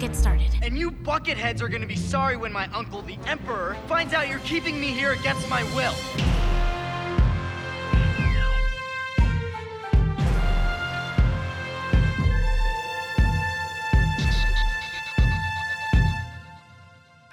get 0.00 0.16
started. 0.16 0.48
And 0.62 0.78
you 0.78 0.90
bucketheads 0.90 1.60
are 1.60 1.68
gonna 1.68 1.86
be 1.86 1.94
sorry 1.94 2.36
when 2.36 2.52
my 2.52 2.66
uncle, 2.72 3.02
the 3.02 3.18
Emperor, 3.26 3.76
finds 3.86 4.14
out 4.14 4.28
you're 4.28 4.38
keeping 4.40 4.80
me 4.80 4.88
here 4.88 5.12
against 5.12 5.48
my 5.50 5.62
will. 5.74 6.29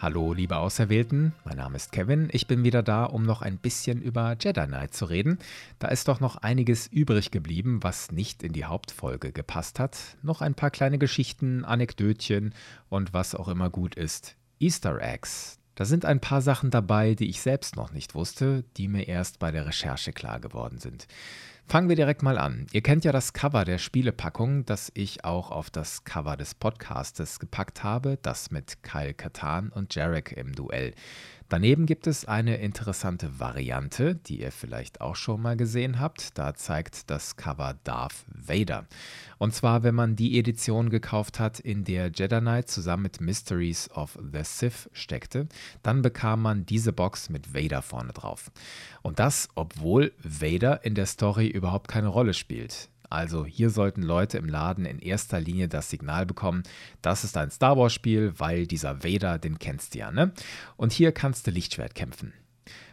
Hallo, 0.07 0.31
liebe 0.31 0.55
Auserwählten, 0.55 1.33
mein 1.43 1.57
Name 1.57 1.75
ist 1.75 1.91
Kevin. 1.91 2.29
Ich 2.31 2.47
bin 2.47 2.63
wieder 2.63 2.81
da, 2.81 3.03
um 3.03 3.23
noch 3.23 3.41
ein 3.41 3.57
bisschen 3.57 4.01
über 4.01 4.37
Jedi 4.39 4.65
Knight 4.65 4.93
zu 4.93 5.03
reden. 5.03 5.37
Da 5.79 5.89
ist 5.89 6.07
doch 6.07 6.21
noch 6.21 6.37
einiges 6.37 6.87
übrig 6.87 7.29
geblieben, 7.29 7.79
was 7.83 8.13
nicht 8.13 8.41
in 8.41 8.53
die 8.53 8.63
Hauptfolge 8.63 9.33
gepasst 9.33 9.79
hat. 9.79 9.97
Noch 10.21 10.39
ein 10.39 10.53
paar 10.53 10.71
kleine 10.71 10.97
Geschichten, 10.97 11.65
Anekdötchen 11.65 12.53
und 12.87 13.11
was 13.11 13.35
auch 13.35 13.49
immer 13.49 13.69
gut 13.69 13.95
ist. 13.95 14.37
Easter 14.59 14.97
Eggs. 15.01 15.59
Da 15.75 15.83
sind 15.83 16.05
ein 16.05 16.21
paar 16.21 16.41
Sachen 16.41 16.71
dabei, 16.71 17.13
die 17.13 17.29
ich 17.29 17.41
selbst 17.41 17.75
noch 17.75 17.91
nicht 17.91 18.15
wusste, 18.15 18.63
die 18.77 18.87
mir 18.87 19.09
erst 19.09 19.39
bei 19.39 19.51
der 19.51 19.65
Recherche 19.65 20.13
klar 20.13 20.39
geworden 20.39 20.77
sind. 20.77 21.05
Fangen 21.69 21.89
wir 21.89 21.97
direkt 21.97 22.23
mal 22.23 22.37
an. 22.37 22.65
Ihr 22.71 22.81
kennt 22.81 23.03
ja 23.03 23.11
das 23.11 23.33
Cover 23.33 23.65
der 23.65 23.77
Spielepackung, 23.77 24.63
das 24.65 24.89
ich 24.93 25.25
auch 25.25 25.51
auf 25.51 25.69
das 25.69 26.05
Cover 26.05 26.37
des 26.37 26.55
Podcastes 26.55 27.39
gepackt 27.39 27.83
habe, 27.83 28.17
das 28.21 28.51
mit 28.51 28.83
Kyle 28.83 29.13
Katan 29.13 29.67
und 29.67 29.93
Jarek 29.93 30.31
im 30.31 30.53
Duell. 30.55 30.93
Daneben 31.49 31.85
gibt 31.85 32.07
es 32.07 32.25
eine 32.25 32.57
interessante 32.57 33.39
Variante, 33.39 34.15
die 34.15 34.41
ihr 34.41 34.51
vielleicht 34.51 34.99
auch 34.99 35.15
schon 35.15 35.41
mal 35.41 35.55
gesehen 35.55 35.97
habt. 35.99 36.37
Da 36.37 36.53
zeigt 36.53 37.09
das 37.09 37.37
Cover 37.37 37.75
Darth 37.85 38.25
Vader. 38.27 38.85
Und 39.37 39.53
zwar, 39.53 39.83
wenn 39.83 39.95
man 39.95 40.17
die 40.17 40.37
Edition 40.37 40.89
gekauft 40.89 41.39
hat, 41.39 41.61
in 41.61 41.85
der 41.85 42.11
Jedi 42.13 42.39
Knight 42.41 42.69
zusammen 42.69 43.03
mit 43.03 43.21
Mysteries 43.21 43.89
of 43.91 44.19
the 44.21 44.41
Sith 44.43 44.89
steckte, 44.91 45.47
dann 45.83 46.01
bekam 46.01 46.41
man 46.41 46.65
diese 46.65 46.91
Box 46.91 47.29
mit 47.29 47.53
Vader 47.53 47.81
vorne 47.81 48.11
drauf. 48.11 48.51
Und 49.01 49.19
das, 49.19 49.47
obwohl 49.55 50.11
Vader 50.21 50.83
in 50.83 50.95
der 50.95 51.05
Story 51.05 51.47
überhaupt 51.47 51.87
keine 51.87 52.09
Rolle 52.09 52.33
spielt. 52.33 52.89
Also 53.09 53.45
hier 53.45 53.69
sollten 53.69 54.03
Leute 54.03 54.37
im 54.37 54.47
Laden 54.47 54.85
in 54.85 54.99
erster 54.99 55.39
Linie 55.39 55.67
das 55.67 55.89
Signal 55.89 56.25
bekommen, 56.25 56.63
das 57.01 57.23
ist 57.23 57.37
ein 57.37 57.51
Star 57.51 57.77
Wars 57.77 57.93
Spiel, 57.93 58.33
weil 58.37 58.67
dieser 58.67 59.03
Vader, 59.03 59.37
den 59.39 59.59
kennst 59.59 59.93
du 59.95 59.99
ja, 59.99 60.11
ne? 60.11 60.31
Und 60.75 60.91
hier 60.91 61.11
kannst 61.11 61.47
du 61.47 61.51
Lichtschwert 61.51 61.95
kämpfen. 61.95 62.33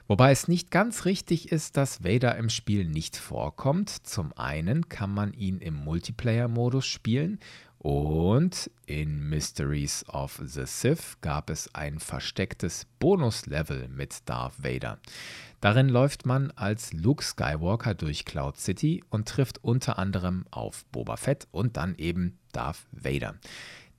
Wobei 0.07 0.33
es 0.33 0.49
nicht 0.49 0.71
ganz 0.71 1.07
richtig 1.07 1.51
ist, 1.51 1.79
dass 1.79 2.05
Vader 2.05 2.37
im 2.37 2.51
Spiel 2.51 2.85
nicht 2.85 3.17
vorkommt. 3.17 3.89
Zum 3.89 4.35
einen 4.37 4.91
kann 4.91 5.11
man 5.11 5.33
ihn 5.33 5.59
im 5.59 5.75
Multiplayer-Modus 5.75 6.87
spielen 6.87 7.39
und 7.85 8.71
in 8.87 9.29
Mysteries 9.29 10.07
of 10.09 10.41
the 10.43 10.65
Sith 10.65 11.19
gab 11.21 11.51
es 11.51 11.75
ein 11.75 11.99
verstecktes 11.99 12.87
Bonuslevel 12.99 13.89
mit 13.89 14.23
Darth 14.25 14.55
Vader. 14.57 14.99
Darin 15.61 15.91
läuft 15.91 16.25
man 16.25 16.51
als 16.53 16.95
Luke 16.95 17.23
Skywalker 17.23 17.93
durch 17.93 18.25
Cloud 18.25 18.57
City 18.57 19.05
und 19.11 19.29
trifft 19.29 19.63
unter 19.63 19.99
anderem 19.99 20.47
auf 20.51 20.87
Boba 20.87 21.19
Fett 21.19 21.47
und 21.51 21.77
dann 21.77 21.95
eben 21.97 22.39
Darth 22.53 22.87
Vader. 22.91 23.35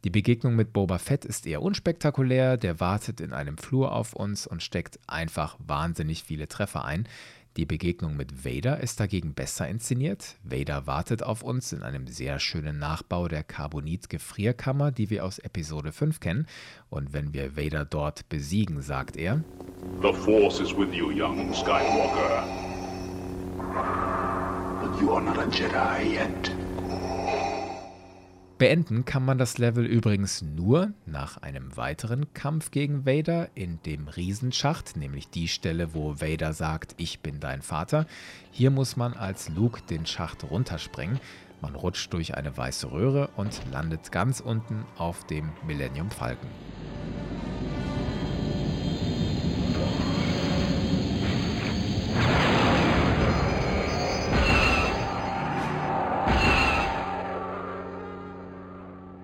Die 0.03 0.09
Begegnung 0.09 0.55
mit 0.55 0.73
Boba 0.73 0.97
Fett 0.97 1.23
ist 1.23 1.45
eher 1.45 1.61
unspektakulär, 1.61 2.57
der 2.57 2.79
wartet 2.79 3.21
in 3.21 3.33
einem 3.33 3.59
Flur 3.59 3.91
auf 3.91 4.13
uns 4.13 4.47
und 4.47 4.63
steckt 4.63 4.99
einfach 5.05 5.57
wahnsinnig 5.59 6.23
viele 6.23 6.47
Treffer 6.47 6.85
ein. 6.85 7.07
Die 7.57 7.65
Begegnung 7.65 8.17
mit 8.17 8.43
Vader 8.43 8.81
ist 8.81 8.99
dagegen 8.99 9.33
besser 9.33 9.65
inszeniert. 9.69 10.35
Vader 10.43 10.87
wartet 10.87 11.23
auf 11.23 11.41
uns 11.41 11.71
in 11.71 11.83
einem 11.83 12.05
sehr 12.07 12.37
schönen 12.39 12.79
Nachbau 12.79 13.29
der 13.29 13.43
Carbonit-Gefrierkammer, 13.43 14.91
die 14.91 15.09
wir 15.09 15.23
aus 15.23 15.39
Episode 15.39 15.93
5 15.93 16.19
kennen. 16.19 16.47
Und 16.89 17.13
wenn 17.13 17.33
wir 17.33 17.55
Vader 17.55 17.85
dort 17.85 18.27
besiegen, 18.27 18.81
sagt 18.81 19.15
er: 19.15 19.41
The 20.01 20.11
Force 20.11 20.59
is 20.59 20.75
with 20.75 20.93
you, 20.93 21.11
young 21.11 21.53
Skywalker. 21.53 22.43
But 24.81 25.01
you 25.01 25.13
are 25.13 25.21
not 25.21 25.37
a 25.37 25.45
Jedi 25.49 26.13
yet. 26.13 26.64
Beenden 28.57 29.03
kann 29.03 29.25
man 29.25 29.37
das 29.37 29.57
Level 29.57 29.85
übrigens 29.85 30.41
nur 30.41 30.93
nach 31.05 31.35
einem 31.35 31.75
weiteren 31.75 32.33
Kampf 32.33 32.71
gegen 32.71 33.05
Vader 33.05 33.49
in 33.53 33.81
dem 33.85 34.07
Riesenschacht, 34.07 34.95
nämlich 34.95 35.29
die 35.29 35.49
Stelle, 35.49 35.93
wo 35.93 36.21
Vader 36.21 36.53
sagt, 36.53 36.93
ich 36.95 37.19
bin 37.19 37.41
dein 37.41 37.61
Vater. 37.61 38.07
Hier 38.51 38.71
muss 38.71 38.95
man 38.95 39.13
als 39.13 39.49
Luke 39.49 39.81
den 39.89 40.05
Schacht 40.05 40.45
runterspringen. 40.45 41.19
Man 41.59 41.75
rutscht 41.75 42.13
durch 42.13 42.37
eine 42.37 42.55
weiße 42.55 42.89
Röhre 42.89 43.29
und 43.35 43.61
landet 43.73 44.13
ganz 44.13 44.39
unten 44.39 44.85
auf 44.97 45.27
dem 45.27 45.49
Millennium 45.67 46.09
Falcon. 46.09 46.49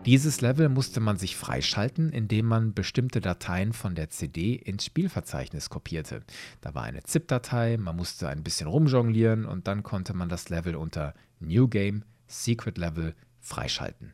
Dieses 0.05 0.41
Level 0.41 0.67
musste 0.67 0.99
man 0.99 1.17
sich 1.17 1.35
freischalten, 1.35 2.11
indem 2.11 2.47
man 2.47 2.73
bestimmte 2.73 3.21
Dateien 3.21 3.71
von 3.71 3.93
der 3.93 4.09
CD 4.09 4.55
ins 4.55 4.85
Spielverzeichnis 4.85 5.69
kopierte. 5.69 6.23
Da 6.59 6.73
war 6.73 6.83
eine 6.83 7.03
ZIP-Datei, 7.03 7.77
man 7.77 7.95
musste 7.95 8.27
ein 8.27 8.41
bisschen 8.43 8.65
rumjonglieren 8.65 9.45
und 9.45 9.67
dann 9.67 9.83
konnte 9.83 10.15
man 10.15 10.27
das 10.27 10.49
Level 10.49 10.75
unter 10.75 11.13
New 11.39 11.67
Game, 11.67 12.03
Secret 12.25 12.79
Level 12.79 13.13
freischalten. 13.41 14.11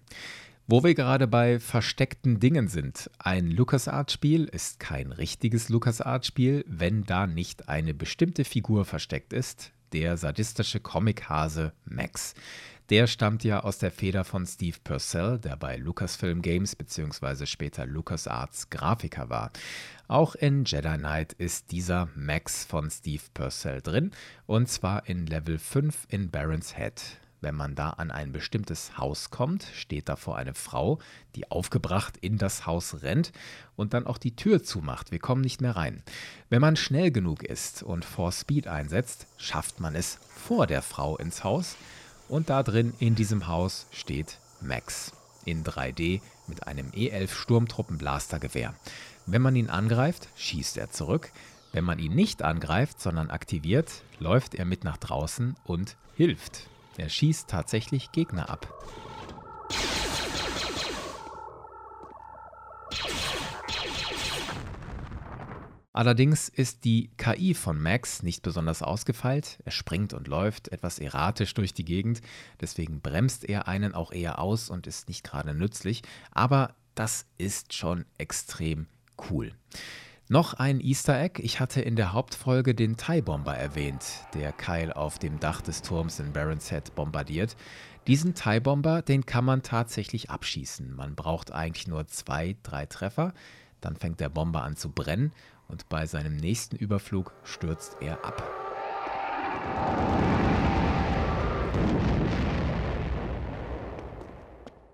Wo 0.68 0.84
wir 0.84 0.94
gerade 0.94 1.26
bei 1.26 1.58
versteckten 1.58 2.42
Dingen 2.42 2.68
sind. 2.68 3.09
Ein 3.18 3.50
LucasArts-Spiel 3.50 4.44
ist 4.44 4.81
kein 4.81 5.14
richtiges 5.14 5.70
LucasArts-Spiel, 5.70 6.66
wenn 6.68 7.06
da 7.06 7.28
nicht 7.28 7.70
eine 7.70 7.94
bestimmte 7.94 8.44
Figur 8.44 8.84
versteckt 8.84 9.31
ist, 9.31 9.72
der 9.94 10.18
sadistische 10.18 10.81
Comic-Hase 10.81 11.72
Max. 11.86 12.36
Der 12.90 13.08
stammt 13.08 13.44
ja 13.44 13.66
aus 13.66 13.80
der 13.80 13.92
Feder 13.92 14.24
von 14.24 14.46
Steve 14.46 14.78
Purcell, 14.81 15.40
der 15.40 15.58
bei 15.58 15.75
Lucasfilm 15.75 16.42
Games 16.42 16.74
bzw. 16.74 17.46
später 17.46 17.86
LucasArts 17.86 18.70
Grafiker 18.70 19.30
war. 19.30 19.52
Auch 20.08 20.36
in 20.36 20.64
Jedi 20.64 20.97
Knight 20.97 21.34
ist 21.34 21.72
dieser 21.72 22.08
Max 22.16 22.64
von 22.64 22.90
Steve 22.90 23.24
Purcell 23.34 23.81
drin, 23.81 24.12
und 24.46 24.70
zwar 24.70 25.06
in 25.09 25.26
Level 25.26 25.59
5 25.59 26.08
in 26.08 26.31
Baron's 26.31 26.78
Head. 26.78 27.20
Wenn 27.42 27.56
man 27.56 27.76
da 27.76 27.90
an 27.90 28.09
ein 28.09 28.31
bestimmtes 28.31 28.97
Haus 28.97 29.31
kommt, 29.31 29.64
steht 29.76 30.08
davor 30.08 30.38
eine 30.38 30.53
Frau, 30.53 31.00
die 31.36 31.52
aufgebracht 31.52 32.16
in 32.16 32.38
das 32.38 32.66
Haus 32.66 33.03
rennt 33.03 33.34
und 33.76 33.94
dann 33.94 34.08
auch 34.08 34.18
die 34.18 34.38
Tür 34.38 34.64
zumacht. 34.64 35.12
Wir 35.12 35.20
kommen 35.20 35.42
nicht 35.42 35.59
mehr 35.59 35.76
rein. 35.76 36.03
Wenn 36.50 36.62
man 36.62 36.78
schnell 36.78 37.12
genug 37.12 37.44
ist 37.44 37.84
und 37.84 38.06
Force 38.06 38.40
Speed 38.40 38.68
einsetzt, 38.68 39.28
schafft 39.38 39.81
man 39.81 39.94
es 39.94 40.20
vor 40.30 40.68
der 40.68 40.81
Frau 40.81 41.18
ins 41.18 41.44
Haus. 41.44 41.76
Und 42.30 42.50
da 42.50 42.64
drin 42.64 42.94
in 43.00 43.16
diesem 43.16 43.48
Haus 43.48 43.88
steht 43.92 44.40
Max 44.62 45.14
in 45.46 45.64
3D 45.64 46.22
mit 46.48 46.68
einem 46.68 46.90
E11 46.92 47.30
Sturmtruppenblastergewehr. 47.30 48.74
Wenn 49.26 49.42
man 49.42 49.56
ihn 49.56 49.70
angreift, 49.70 50.30
schießt 50.36 50.78
er 50.78 50.90
zurück. 50.90 51.32
Wenn 51.74 51.84
man 51.84 52.00
ihn 52.00 52.16
nicht 52.16 52.44
angreift, 52.44 53.02
sondern 53.02 53.30
aktiviert, 53.30 54.04
läuft 54.20 54.56
er 54.56 54.66
mit 54.66 54.84
nach 54.84 54.98
draußen 54.98 55.56
und 55.66 55.96
hilft. 56.16 56.68
Er 56.98 57.10
schießt 57.10 57.50
tatsächlich 57.50 58.12
Gegner 58.12 58.50
ab. 58.50 58.74
Allerdings 65.97 66.47
ist 66.47 66.85
die 66.85 67.09
KI 67.18 67.56
von 67.56 67.81
Max 67.81 68.22
nicht 68.22 68.44
besonders 68.44 68.84
ausgefeilt. 68.84 69.58
Er 69.66 69.72
springt 69.72 70.13
und 70.13 70.28
läuft 70.28 70.68
etwas 70.68 71.00
erratisch 71.00 71.56
durch 71.56 71.74
die 71.74 71.85
Gegend. 71.85 72.22
Deswegen 72.62 73.02
bremst 73.02 73.44
er 73.44 73.68
einen 73.68 73.96
auch 73.96 74.12
eher 74.12 74.38
aus 74.38 74.69
und 74.69 74.85
ist 74.85 75.08
nicht 75.08 75.24
gerade 75.24 75.56
nützlich. 75.56 76.03
Aber 76.30 76.75
das 76.94 77.25
ist 77.40 77.73
schon 77.73 78.05
extrem 78.20 78.85
cool. 79.32 79.53
Noch 80.29 80.53
ein 80.53 80.82
Easter 80.82 81.20
Egg. 81.20 81.41
Ich 81.41 81.59
hatte 81.59 81.82
in 81.82 81.96
der 81.96 82.14
Hauptfolge 82.14 82.76
den 82.76 82.96
TIE 82.96 83.23
Bomber 83.23 83.55
erwähnt, 83.55 84.05
der 84.35 84.52
Kyle 84.52 84.96
auf 84.96 85.17
dem 85.17 85.40
Dach 85.40 85.61
des 85.61 85.82
Turms 85.82 86.20
in 86.20 86.32
Barons 86.32 86.70
Head 86.70 86.94
bombardiert. 86.94 87.55
Diesen 88.05 88.35
TIE 88.35 88.59
Bomber, 88.59 89.02
den 89.02 89.26
kann 89.26 89.46
man 89.46 89.64
tatsächlich 89.64 90.29
abschießen. 90.29 90.96
Man 90.96 91.16
braucht 91.16 91.52
eigentlich 91.52 91.88
nur 91.88 92.05
zwei, 92.05 92.55
drei 92.61 92.85
Treffer. 92.85 93.34
Dann 93.87 93.95
fängt 93.95 94.19
der 94.19 94.28
Bomber 94.28 94.63
an 94.63 94.75
zu 94.75 94.91
brennen 94.91 95.31
und 95.69 95.87
bei 95.87 96.05
seinem 96.07 96.35
nächsten 96.35 96.75
Überflug 96.75 97.31
stürzt 97.45 97.95
er 98.01 98.25
ab. 98.25 98.43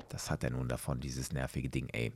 Das 0.10 0.30
hat 0.30 0.44
er 0.44 0.52
nun 0.52 0.68
davon, 0.68 1.00
dieses 1.00 1.32
nervige 1.32 1.72
Ding, 1.72 1.90
ey. 1.92 2.14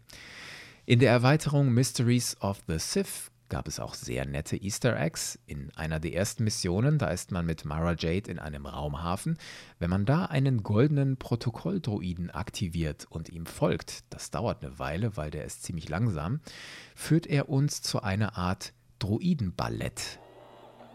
In 0.85 0.99
der 0.99 1.09
Erweiterung 1.09 1.73
Mysteries 1.73 2.39
of 2.41 2.61
the 2.67 2.77
Sith 2.77 3.31
gab 3.49 3.67
es 3.67 3.79
auch 3.79 3.93
sehr 3.93 4.25
nette 4.25 4.57
Easter 4.57 4.99
Eggs. 4.99 5.39
In 5.45 5.71
einer 5.75 5.99
der 5.99 6.13
ersten 6.13 6.43
Missionen, 6.43 6.97
da 6.97 7.09
ist 7.09 7.31
man 7.31 7.45
mit 7.45 7.65
Mara 7.65 7.95
Jade 7.97 8.29
in 8.29 8.39
einem 8.39 8.65
Raumhafen. 8.65 9.37
Wenn 9.79 9.89
man 9.89 10.05
da 10.05 10.25
einen 10.25 10.63
goldenen 10.63 11.17
Protokolldroiden 11.17 12.31
aktiviert 12.31 13.05
und 13.09 13.29
ihm 13.29 13.45
folgt, 13.45 14.03
das 14.09 14.31
dauert 14.31 14.63
eine 14.63 14.79
Weile, 14.79 15.17
weil 15.17 15.31
der 15.31 15.45
ist 15.45 15.63
ziemlich 15.63 15.89
langsam, 15.89 16.41
führt 16.95 17.27
er 17.27 17.49
uns 17.49 17.81
zu 17.81 18.01
einer 18.01 18.37
Art 18.37 18.73
Droidenballett. 18.99 20.19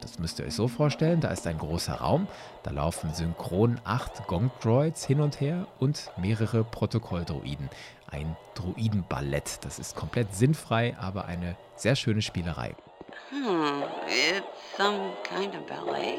Das 0.03 0.19
müsst 0.19 0.41
ihr 0.41 0.47
euch 0.47 0.55
so 0.55 0.67
vorstellen, 0.67 1.21
da 1.21 1.29
ist 1.29 1.47
ein 1.47 1.59
großer 1.59 1.95
Raum, 1.95 2.27
da 2.65 2.73
laufen 2.73 3.15
synchron 3.15 3.81
acht 3.85 4.27
Gong-Droids 4.27 5.07
hin 5.07 5.21
und 5.21 5.41
her 5.41 5.69
und 5.79 6.11
mehrere 6.17 6.65
Protokolldroiden. 6.65 7.71
Ein 8.13 8.37
Droidenballett, 8.55 9.65
das 9.65 9.79
ist 9.79 9.97
komplett 9.97 10.35
sinnfrei, 10.35 10.97
aber 10.99 11.25
eine 11.25 11.57
sehr 11.77 11.97
schöne 11.97 12.23
Spielerei. 12.23 12.77
Hmm, 13.31 13.83
it's 14.07 14.47
some 14.77 15.13
kind 15.25 15.55
of 15.55 15.67
ballet. 15.67 16.19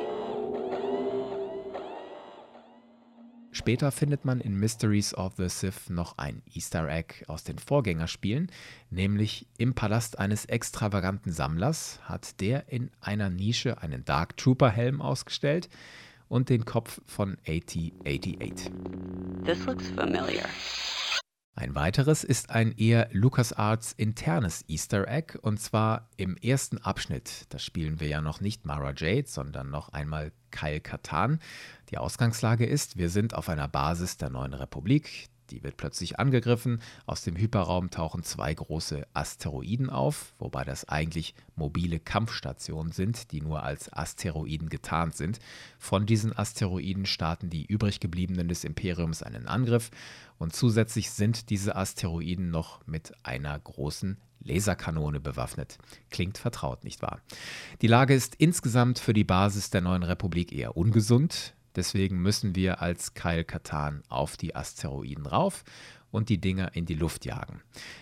Später 3.51 3.91
findet 3.91 4.25
man 4.25 4.41
in 4.41 4.59
Mysteries 4.59 5.13
of 5.13 5.35
the 5.37 5.47
Sith 5.47 5.91
noch 5.91 6.17
ein 6.17 6.41
Easter 6.51 6.89
Egg 6.89 7.23
aus 7.27 7.43
den 7.43 7.59
Vorgängerspielen, 7.59 8.51
nämlich 8.89 9.45
im 9.59 9.75
Palast 9.75 10.17
eines 10.17 10.45
extravaganten 10.45 11.31
Sammlers 11.31 11.99
hat 12.01 12.41
der 12.41 12.69
in 12.69 12.89
einer 12.99 13.29
Nische 13.29 13.79
einen 13.79 14.03
Dark 14.05 14.37
Trooper 14.37 14.71
Helm 14.71 15.03
ausgestellt 15.03 15.69
und 16.29 16.49
den 16.49 16.65
Kopf 16.65 16.99
von 17.05 17.37
AT-88. 17.45 18.71
This 19.45 19.65
looks 19.67 19.87
familiar. 19.91 20.49
Ein 21.55 21.75
weiteres 21.75 22.23
ist 22.23 22.49
ein 22.49 22.71
eher 22.77 23.09
LucasArts 23.11 23.93
internes 23.93 24.65
Easter 24.67 25.07
Egg 25.07 25.37
und 25.39 25.59
zwar 25.61 26.09
im 26.17 26.35
ersten 26.37 26.79
Abschnitt. 26.79 27.45
Da 27.49 27.59
spielen 27.59 27.99
wir 27.99 28.07
ja 28.07 28.21
noch 28.21 28.41
nicht 28.41 28.65
Mara 28.65 28.91
Jade, 28.95 29.27
sondern 29.27 29.69
noch 29.69 29.89
einmal 29.89 30.31
Kyle 30.49 30.81
Katan. 30.81 31.39
Die 31.91 31.99
Ausgangslage 31.99 32.65
ist, 32.65 32.97
wir 32.97 33.09
sind 33.09 33.35
auf 33.35 33.49
einer 33.49 33.67
Basis 33.67 34.17
der 34.17 34.31
neuen 34.31 34.55
Republik. 34.55 35.29
Die 35.51 35.63
wird 35.63 35.77
plötzlich 35.77 36.19
angegriffen. 36.19 36.81
Aus 37.05 37.23
dem 37.23 37.35
Hyperraum 37.35 37.89
tauchen 37.89 38.23
zwei 38.23 38.53
große 38.53 39.05
Asteroiden 39.13 39.89
auf, 39.89 40.33
wobei 40.39 40.63
das 40.63 40.87
eigentlich 40.87 41.35
mobile 41.55 41.99
Kampfstationen 41.99 42.91
sind, 42.91 43.31
die 43.31 43.41
nur 43.41 43.63
als 43.63 43.91
Asteroiden 43.91 44.69
getarnt 44.69 45.15
sind. 45.15 45.39
Von 45.77 46.05
diesen 46.05 46.37
Asteroiden 46.37 47.05
starten 47.05 47.49
die 47.49 47.65
übrig 47.65 47.99
gebliebenen 47.99 48.47
des 48.47 48.63
Imperiums 48.63 49.23
einen 49.23 49.47
Angriff 49.47 49.91
und 50.37 50.55
zusätzlich 50.55 51.11
sind 51.11 51.49
diese 51.49 51.75
Asteroiden 51.75 52.49
noch 52.49 52.85
mit 52.87 53.13
einer 53.23 53.57
großen 53.59 54.17
Laserkanone 54.43 55.19
bewaffnet. 55.19 55.77
Klingt 56.09 56.37
vertraut, 56.37 56.83
nicht 56.83 57.01
wahr? 57.01 57.21
Die 57.81 57.87
Lage 57.87 58.13
ist 58.13 58.35
insgesamt 58.35 58.99
für 58.99 59.13
die 59.13 59.23
Basis 59.23 59.69
der 59.69 59.81
neuen 59.81 60.03
Republik 60.03 60.51
eher 60.51 60.75
ungesund. 60.75 61.53
Deswegen 61.75 62.21
müssen 62.21 62.55
wir 62.55 62.81
als 62.81 63.13
Kyle 63.13 63.43
Katan 63.43 64.03
auf 64.09 64.37
die 64.37 64.55
Asteroiden 64.55 65.25
rauf 65.25 65.63
und 66.13 66.29
die 66.29 66.39
Dinger 66.39 66.75
in 66.75 66.85
die 66.85 66.93
Luft 66.93 67.25
jagen. 67.25 67.61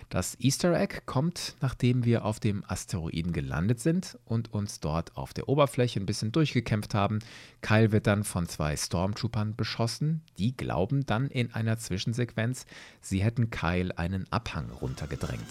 Das 0.09 0.37
Easter 0.39 0.77
Egg 0.77 1.03
kommt, 1.05 1.55
nachdem 1.61 2.03
wir 2.03 2.25
auf 2.25 2.41
dem 2.41 2.63
Asteroiden 2.67 3.31
gelandet 3.31 3.79
sind 3.79 4.19
und 4.25 4.53
uns 4.53 4.81
dort 4.81 5.15
auf 5.15 5.33
der 5.33 5.47
Oberfläche 5.47 5.99
ein 5.99 6.05
bisschen 6.05 6.33
durchgekämpft 6.33 6.93
haben. 6.93 7.19
Kyle 7.61 7.93
wird 7.93 8.07
dann 8.07 8.25
von 8.25 8.47
zwei 8.47 8.75
Stormtroopern 8.75 9.55
beschossen. 9.55 10.21
Die 10.37 10.55
glauben 10.55 11.05
dann 11.05 11.27
in 11.27 11.53
einer 11.53 11.77
Zwischensequenz, 11.77 12.65
sie 12.99 13.23
hätten 13.23 13.49
Kyle 13.49 13.97
einen 13.97 14.31
Abhang 14.31 14.69
runtergedrängt. 14.69 15.47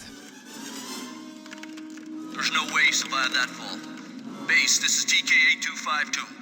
There's 2.33 2.53
no 2.53 2.61
way 2.73 2.85
he 2.85 2.93
survived 2.93 3.33
that 3.33 3.49
fall. 3.49 3.77
Base, 4.47 4.79
this 4.79 4.97
is 4.99 5.05
TK-8252. 5.05 6.40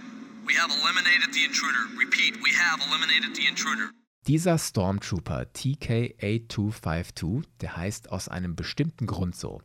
Dieser 4.28 4.57
Stormtrooper 4.57 5.48
TK-8252, 5.56 7.44
der 7.62 7.78
heißt 7.78 8.12
aus 8.12 8.28
einem 8.30 8.56
bestimmten 8.56 9.07
Grund 9.07 9.36
so. 9.36 9.62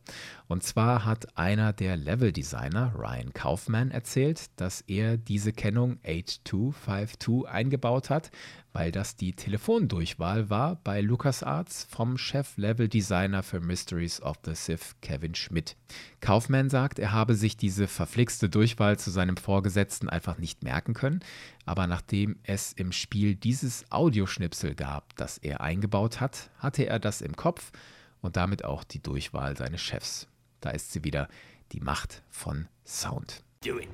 Und 0.47 0.63
zwar 0.63 1.05
hat 1.05 1.37
einer 1.37 1.73
der 1.73 1.97
Leveldesigner, 1.97 2.93
Ryan 2.95 3.33
Kaufman, 3.33 3.91
erzählt, 3.91 4.45
dass 4.55 4.81
er 4.81 5.17
diese 5.17 5.53
Kennung 5.53 5.99
8252 6.03 7.47
eingebaut 7.47 8.09
hat, 8.09 8.31
weil 8.75 8.91
das 8.91 9.15
die 9.15 9.31
Telefondurchwahl 9.31 10.49
war 10.49 10.75
bei 10.83 10.99
LucasArts 10.99 11.87
vom 11.89 12.17
Chef-Level-Designer 12.17 13.41
für 13.41 13.61
Mysteries 13.61 14.21
of 14.21 14.35
the 14.43 14.53
Sith, 14.53 14.97
Kevin 14.99 15.33
Schmidt. 15.33 15.77
Kaufman 16.19 16.69
sagt, 16.69 16.99
er 16.99 17.13
habe 17.13 17.35
sich 17.35 17.55
diese 17.55 17.87
verflixte 17.87 18.49
Durchwahl 18.49 18.99
zu 18.99 19.11
seinem 19.11 19.37
Vorgesetzten 19.37 20.09
einfach 20.09 20.37
nicht 20.39 20.61
merken 20.61 20.93
können, 20.93 21.21
aber 21.65 21.87
nachdem 21.87 22.35
es 22.43 22.73
im 22.73 22.91
Spiel 22.91 23.35
dieses 23.35 23.89
Audioschnipsel 23.91 24.75
gab, 24.75 25.15
das 25.15 25.37
er 25.37 25.61
eingebaut 25.61 26.19
hat, 26.19 26.49
hatte 26.57 26.85
er 26.85 26.99
das 26.99 27.21
im 27.21 27.37
Kopf 27.37 27.71
und 28.19 28.35
damit 28.35 28.65
auch 28.65 28.83
die 28.83 29.01
Durchwahl 29.01 29.55
seines 29.55 29.79
Chefs. 29.79 30.27
Da 30.59 30.71
ist 30.71 30.91
sie 30.91 31.05
wieder, 31.05 31.29
die 31.71 31.79
Macht 31.79 32.23
von 32.29 32.67
Sound. 32.85 33.41
Do 33.63 33.79
it. 33.79 33.87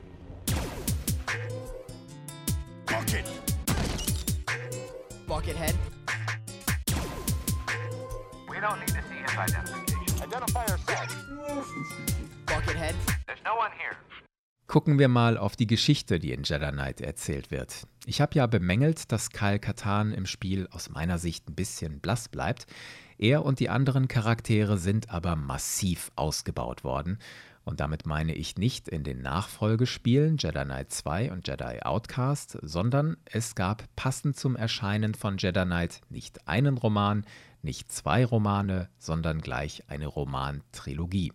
Rocket. 2.89 3.50
Buckethead. 5.41 5.73
We 8.47 8.59
don't 8.59 8.79
need 8.79 8.89
to 8.89 9.01
see 9.09 9.17
his 9.23 9.35
identification. 9.35 10.23
Identify 10.23 10.65
yourself. 10.67 11.07
Buckethead. 12.45 12.93
There's 13.25 13.43
no 13.43 13.55
one 13.55 13.71
here. 13.75 13.95
Gucken 14.67 14.99
wir 14.99 15.07
mal 15.07 15.39
auf 15.39 15.55
die 15.55 15.65
Geschichte, 15.65 16.19
die 16.19 16.31
in 16.31 16.43
Jedi 16.43 16.71
Knight 16.71 17.01
erzählt 17.01 17.49
wird. 17.49 17.87
Ich 18.05 18.21
habe 18.21 18.35
ja 18.35 18.45
bemängelt, 18.45 19.11
dass 19.11 19.31
Kyle 19.31 19.57
Katan 19.57 20.13
im 20.13 20.27
Spiel 20.27 20.67
aus 20.69 20.89
meiner 20.91 21.17
Sicht 21.17 21.49
ein 21.49 21.55
bisschen 21.55 22.01
blass 22.01 22.29
bleibt. 22.29 22.67
Er 23.17 23.43
und 23.43 23.59
die 23.59 23.69
anderen 23.69 24.07
Charaktere 24.07 24.77
sind 24.77 25.09
aber 25.09 25.35
massiv 25.35 26.11
ausgebaut 26.15 26.83
worden 26.83 27.17
und 27.63 27.79
damit 27.79 28.05
meine 28.05 28.33
ich 28.33 28.57
nicht 28.57 28.87
in 28.87 29.03
den 29.03 29.21
Nachfolgespielen 29.21 30.37
Jedi 30.37 30.63
Knight 30.63 30.91
2 30.91 31.31
und 31.31 31.47
Jedi 31.47 31.81
Outcast, 31.83 32.57
sondern 32.61 33.17
es 33.25 33.55
gab 33.55 33.83
passend 33.95 34.35
zum 34.37 34.55
Erscheinen 34.55 35.13
von 35.13 35.37
Jedi 35.37 35.63
Knight 35.63 36.01
nicht 36.09 36.47
einen 36.47 36.77
Roman, 36.77 37.25
nicht 37.61 37.91
zwei 37.91 38.25
Romane, 38.25 38.89
sondern 38.97 39.41
gleich 39.41 39.83
eine 39.87 40.07
Romantrilogie. 40.07 41.31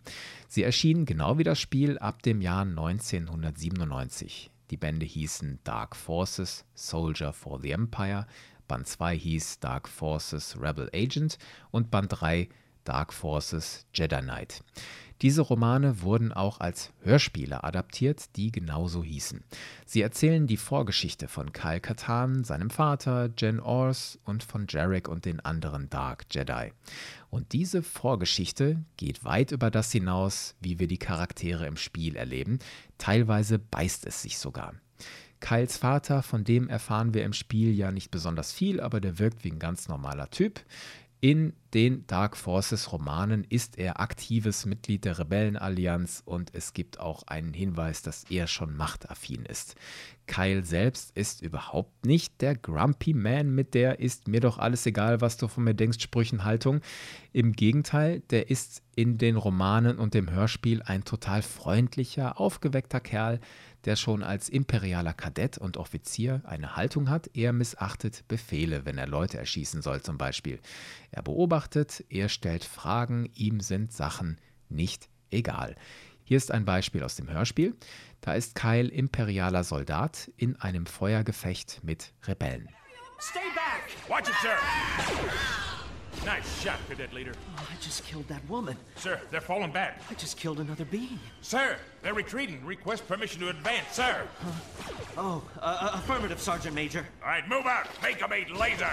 Sie 0.49 0.65
erschienen 0.65 1.05
genau 1.05 1.39
wie 1.39 1.45
das 1.45 1.61
Spiel 1.61 1.99
ab 1.99 2.23
dem 2.23 2.41
Jahr 2.41 2.63
1997. 2.63 4.51
Die 4.71 4.77
Bände 4.77 5.07
hießen 5.07 5.61
Dark 5.63 5.95
Forces, 5.95 6.65
Soldier 6.75 7.33
for 7.33 7.61
the 7.61 7.71
Empire, 7.71 8.27
Band 8.67 8.89
2 8.89 9.17
hieß 9.17 9.61
Dark 9.61 9.89
Forces 9.89 10.61
Rebel 10.61 10.91
Agent 10.93 11.39
und 11.71 11.91
Band 11.91 12.21
3 12.21 12.49
Dark 12.87 13.13
Forces 13.13 13.85
Jedi 13.93 14.23
Knight. 14.23 14.63
Diese 15.23 15.41
Romane 15.41 16.03
wurden 16.03 16.33
auch 16.33 16.61
als 16.61 16.93
Hörspiele 17.03 17.65
adaptiert, 17.65 18.37
die 18.37 18.53
genauso 18.53 19.03
hießen. 19.03 19.43
Sie 19.87 20.03
erzählen 20.03 20.47
die 20.47 20.59
Vorgeschichte 20.59 21.27
von 21.27 21.53
Kyle 21.55 21.81
Katan, 21.81 22.45
seinem 22.45 22.69
Vater, 22.69 23.31
Jen 23.37 23.61
Ors 23.61 24.19
und 24.25 24.45
von 24.45 24.67
Jarek 24.69 25.09
und 25.09 25.25
den 25.25 25.41
anderen 25.41 25.89
Dark 25.89 26.27
Jedi. 26.31 26.73
Und 27.31 27.53
diese 27.53 27.83
Vorgeschichte 27.83 28.85
geht 28.99 29.25
weit 29.25 29.53
über 29.53 29.71
das 29.71 29.91
hinaus, 29.91 30.55
wie 30.61 30.79
wir 30.79 30.87
die 30.87 30.99
Charaktere 30.99 31.67
im 31.67 31.79
Spiel 31.79 32.17
erleben. 32.17 32.59
Teilweise 32.99 33.59
beißt 33.59 34.07
es 34.07 34.21
sich 34.21 34.39
sogar. 34.39 34.75
Kyles 35.41 35.77
Vater, 35.77 36.23
von 36.23 36.45
dem 36.45 36.69
erfahren 36.69 37.15
wir 37.15 37.25
im 37.25 37.35
Spiel 37.35 37.75
ja 37.75 37.93
nicht 37.93 38.11
besonders 38.11 38.53
viel, 38.53 38.81
aber 38.81 39.01
der 39.01 39.19
wirkt 39.19 39.45
wie 39.45 39.53
ein 39.53 39.59
ganz 39.59 39.87
normaler 39.89 40.31
Typ. 40.31 40.61
In 41.27 41.55
den 41.75 42.07
Dark 42.07 42.37
Forces 42.37 42.93
Romanen 42.93 43.43
ist 43.49 43.79
er 43.79 43.99
aktives 43.99 44.65
Mitglied 44.65 45.05
der 45.05 45.19
Rebellenallianz 45.19 46.23
und 46.25 46.55
es 46.55 46.73
gibt 46.73 47.01
auch 47.01 47.25
einen 47.25 47.53
Hinweis, 47.53 48.01
dass 48.03 48.23
er 48.31 48.47
schon 48.47 48.77
machtaffin 48.77 49.45
ist. 49.45 49.75
Kyle 50.29 50.65
selbst 50.65 51.11
ist 51.17 51.43
überhaupt 51.43 52.07
nicht 52.07 52.41
der 52.43 52.55
Grumpy 52.55 53.13
Man 53.13 53.53
mit 53.53 53.75
der 53.75 53.99
ist 53.99 54.29
mir 54.29 54.39
doch 54.39 54.59
alles 54.59 54.87
egal, 54.87 55.21
was 55.21 55.37
du 55.37 55.49
von 55.49 55.65
mir 55.65 55.75
denkst, 55.75 56.01
Sprüchenhaltung. 56.01 56.81
Im 57.33 57.55
Gegenteil, 57.55 58.21
der 58.31 58.49
ist 58.49 58.85
in 58.95 59.19
den 59.19 59.37
Romanen 59.37 59.99
und 59.99 60.15
dem 60.15 60.31
Hörspiel 60.31 60.81
ein 60.83 61.03
total 61.03 61.43
freundlicher, 61.43 62.41
aufgeweckter 62.41 63.01
Kerl, 63.01 63.41
der 63.87 63.97
schon 63.97 64.23
als 64.23 64.49
imperialer 64.49 65.15
Kadett 65.15 65.57
und 65.57 65.77
Offizier 65.77 66.43
eine 66.45 66.77
Haltung 66.77 67.09
hat. 67.09 67.31
Er 67.35 67.53
missachtet 67.53 68.27
Befehle, 68.29 68.85
wenn 68.85 68.99
er 68.99 69.07
Leute 69.07 69.39
erschießen 69.39 69.81
soll 69.81 70.03
zum 70.03 70.19
Beispiel. 70.19 70.59
Er 71.13 71.23
beobachtet, 71.23 72.05
er 72.11 72.29
stellt 72.29 72.65
Fragen, 72.65 73.31
ihm 73.35 73.61
sind 73.61 73.93
Sachen 73.93 74.39
nicht 74.69 75.09
egal. 75.31 75.77
Hier 76.25 76.37
ist 76.37 76.51
ein 76.51 76.65
Beispiel 76.65 77.05
aus 77.05 77.15
dem 77.15 77.31
Hörspiel. 77.31 77.77
Da 78.21 78.35
ist 78.35 78.57
Kyle 78.57 78.89
imperialer 78.89 79.63
Soldat 79.63 80.31
in 80.37 80.57
einem 80.57 80.87
Feuergefecht 80.87 81.85
mit 81.85 82.13
Rebellen. 82.25 82.69
Stay 83.21 83.39
back! 83.55 84.11
Watch 84.11 84.29
it, 84.29 84.35
sir! 84.43 85.66
Nice 86.25 86.63
shot, 86.63 86.79
Cadet 86.89 87.13
Leader. 87.13 87.33
Oh, 87.57 87.69
I 87.71 87.81
just 87.81 88.05
killed 88.05 88.27
that 88.29 88.49
woman. 88.49 88.77
Sir, 88.97 89.21
they're 89.31 89.41
falling 89.41 89.71
back. 89.71 90.01
I 90.11 90.15
just 90.15 90.37
killed 90.37 90.59
another 90.61 90.85
being. 90.85 91.19
Sir, 91.41 91.77
they're 92.03 92.15
retreating. 92.15 92.65
Request 92.65 93.07
permission 93.07 93.41
to 93.41 93.49
advance, 93.51 93.87
sir. 93.93 94.27
Oh, 95.17 95.43
uh, 95.61 95.91
affirmative, 95.95 96.41
Sergeant 96.41 96.75
Major. 96.75 97.07
All 97.23 97.29
right, 97.29 97.47
move 97.49 97.67
out. 97.67 97.87
Make 98.03 98.19
them 98.19 98.33
eat 98.33 98.51
laser. 98.51 98.91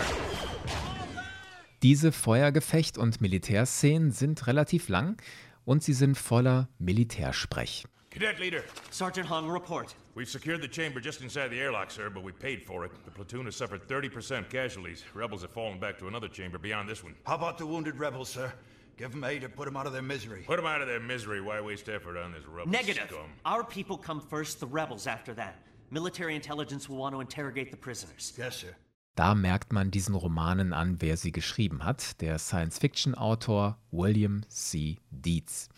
Diese 1.81 2.11
Feuergefecht- 2.11 2.97
und 2.97 3.19
Militärszenen 3.19 4.11
sind 4.11 4.47
relativ 4.47 4.87
lang 4.87 5.21
und 5.65 5.83
sie 5.83 5.93
sind 5.93 6.17
voller 6.17 6.69
Militärsprech. 6.79 7.85
Cadet 8.13 8.39
Leader, 8.39 8.63
Sergeant 8.91 9.25
Hong, 9.27 9.47
report. 9.49 9.95
we've 10.13 10.29
secured 10.29 10.61
the 10.61 10.67
chamber 10.67 10.99
just 10.99 11.21
inside 11.21 11.47
the 11.47 11.59
airlock, 11.59 11.89
sir, 11.89 12.11
but 12.11 12.21
we 12.23 12.31
paid 12.31 12.61
for 12.61 12.85
it. 12.85 12.91
The 13.05 13.11
platoon 13.11 13.45
has 13.45 13.55
suffered 13.55 13.87
30% 13.87 14.49
casualties. 14.51 15.03
Rebels 15.15 15.41
have 15.41 15.49
fallen 15.51 15.79
back 15.79 15.97
to 15.97 16.07
another 16.07 16.27
chamber 16.27 16.59
beyond 16.59 16.87
this 16.87 17.03
one. 17.03 17.15
How 17.25 17.33
about 17.35 17.57
the 17.57 17.65
wounded 17.65 17.97
rebels, 17.97 18.29
sir? 18.29 18.53
Give 18.97 19.09
them 19.11 19.23
aid 19.23 19.41
to 19.41 19.49
put 19.49 19.65
them 19.65 19.75
out 19.75 19.87
of 19.87 19.93
their 19.93 20.03
misery. 20.03 20.43
Put 20.45 20.57
them 20.57 20.67
out 20.67 20.79
of 20.81 20.87
their 20.87 20.99
misery. 20.99 21.41
Why 21.41 21.59
waste 21.59 21.89
effort 21.89 22.15
on 22.15 22.31
this 22.33 22.45
rebel 22.45 22.71
Negative. 22.71 23.07
scum? 23.09 23.31
Our 23.45 23.63
people 23.63 23.97
come 23.97 24.21
first, 24.21 24.59
the 24.59 24.67
rebels 24.67 25.07
after 25.07 25.33
that. 25.33 25.55
Military 25.89 26.35
intelligence 26.35 26.87
will 26.87 26.97
want 26.97 27.15
to 27.15 27.19
interrogate 27.21 27.71
the 27.71 27.77
prisoners. 27.77 28.33
Yes, 28.37 28.57
sir. 28.57 28.75
Da 29.15 29.35
merkt 29.35 29.71
man 29.71 29.91
diesen 29.91 30.15
Romanen 30.15 30.73
an, 30.73 30.97
wer 30.99 31.17
sie 31.17 31.31
geschrieben 31.31 31.83
hat, 31.83 32.19
der 32.21 32.39
Science-Fiction-Autor 32.39 33.77
William 33.91 34.43
C. 34.49 34.97
Dietz. 35.11 35.69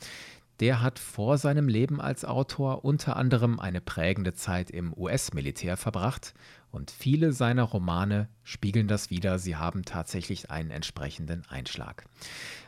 Der 0.62 0.81
hat 0.81 1.00
vor 1.00 1.38
seinem 1.38 1.67
Leben 1.67 2.00
als 2.00 2.24
Autor 2.24 2.85
unter 2.85 3.17
anderem 3.17 3.59
eine 3.59 3.81
prägende 3.81 4.33
Zeit 4.33 4.71
im 4.71 4.93
US-Militär 4.97 5.75
verbracht 5.75 6.33
und 6.71 6.91
viele 6.91 7.33
seiner 7.33 7.63
Romane 7.63 8.29
spiegeln 8.43 8.88
das 8.88 9.09
wider, 9.09 9.38
sie 9.38 9.57
haben 9.57 9.83
tatsächlich 9.83 10.51
einen 10.51 10.71
entsprechenden 10.71 11.45
Einschlag. 11.47 12.05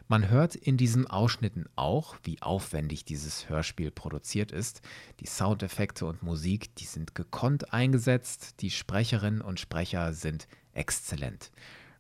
Man 0.10 0.30
hört 0.30 0.56
in 0.56 0.78
diesen 0.78 1.08
Ausschnitten 1.08 1.66
auch, 1.76 2.16
wie 2.24 2.42
aufwendig 2.42 3.06
dieses 3.06 3.50
Hörspiel 3.50 3.92
produziert 3.92 4.52
ist. 4.52 4.82
Die 5.20 5.28
Soundeffekte 5.28 6.06
und 6.06 6.24
Musik, 6.24 6.74
die 6.76 6.86
sind 6.86 7.16
gekonnt 7.16 7.74
eingesetzt, 7.74 8.62
die 8.62 8.70
Sprecherinnen 8.70 9.42
und 9.42 9.60
Sprecher 9.60 10.14
sind 10.14 10.48
exzellent. 10.74 11.52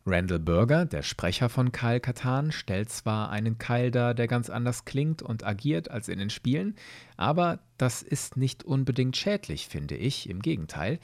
Randall 0.07 0.39
Berger, 0.39 0.85
der 0.85 1.03
Sprecher 1.03 1.49
von 1.49 1.73
Kyle 1.73 1.99
Katan, 1.99 2.51
stellt 2.53 2.89
zwar 2.89 3.29
einen 3.29 3.57
Kyle 3.57 3.91
dar, 3.91 4.13
der 4.13 4.27
ganz 4.27 4.49
anders 4.49 4.85
klingt 4.85 5.21
und 5.21 5.45
agiert 5.45 5.91
als 5.91 6.07
in 6.07 6.17
den 6.17 6.29
Spielen, 6.29 6.75
aber 7.17 7.59
das 7.77 8.01
ist 8.03 8.37
nicht 8.37 8.63
unbedingt 8.63 9.17
schädlich, 9.17 9.67
finde 9.67 9.95
ich, 9.95 10.29
im 10.29 10.41
Gegenteil. 10.41 10.99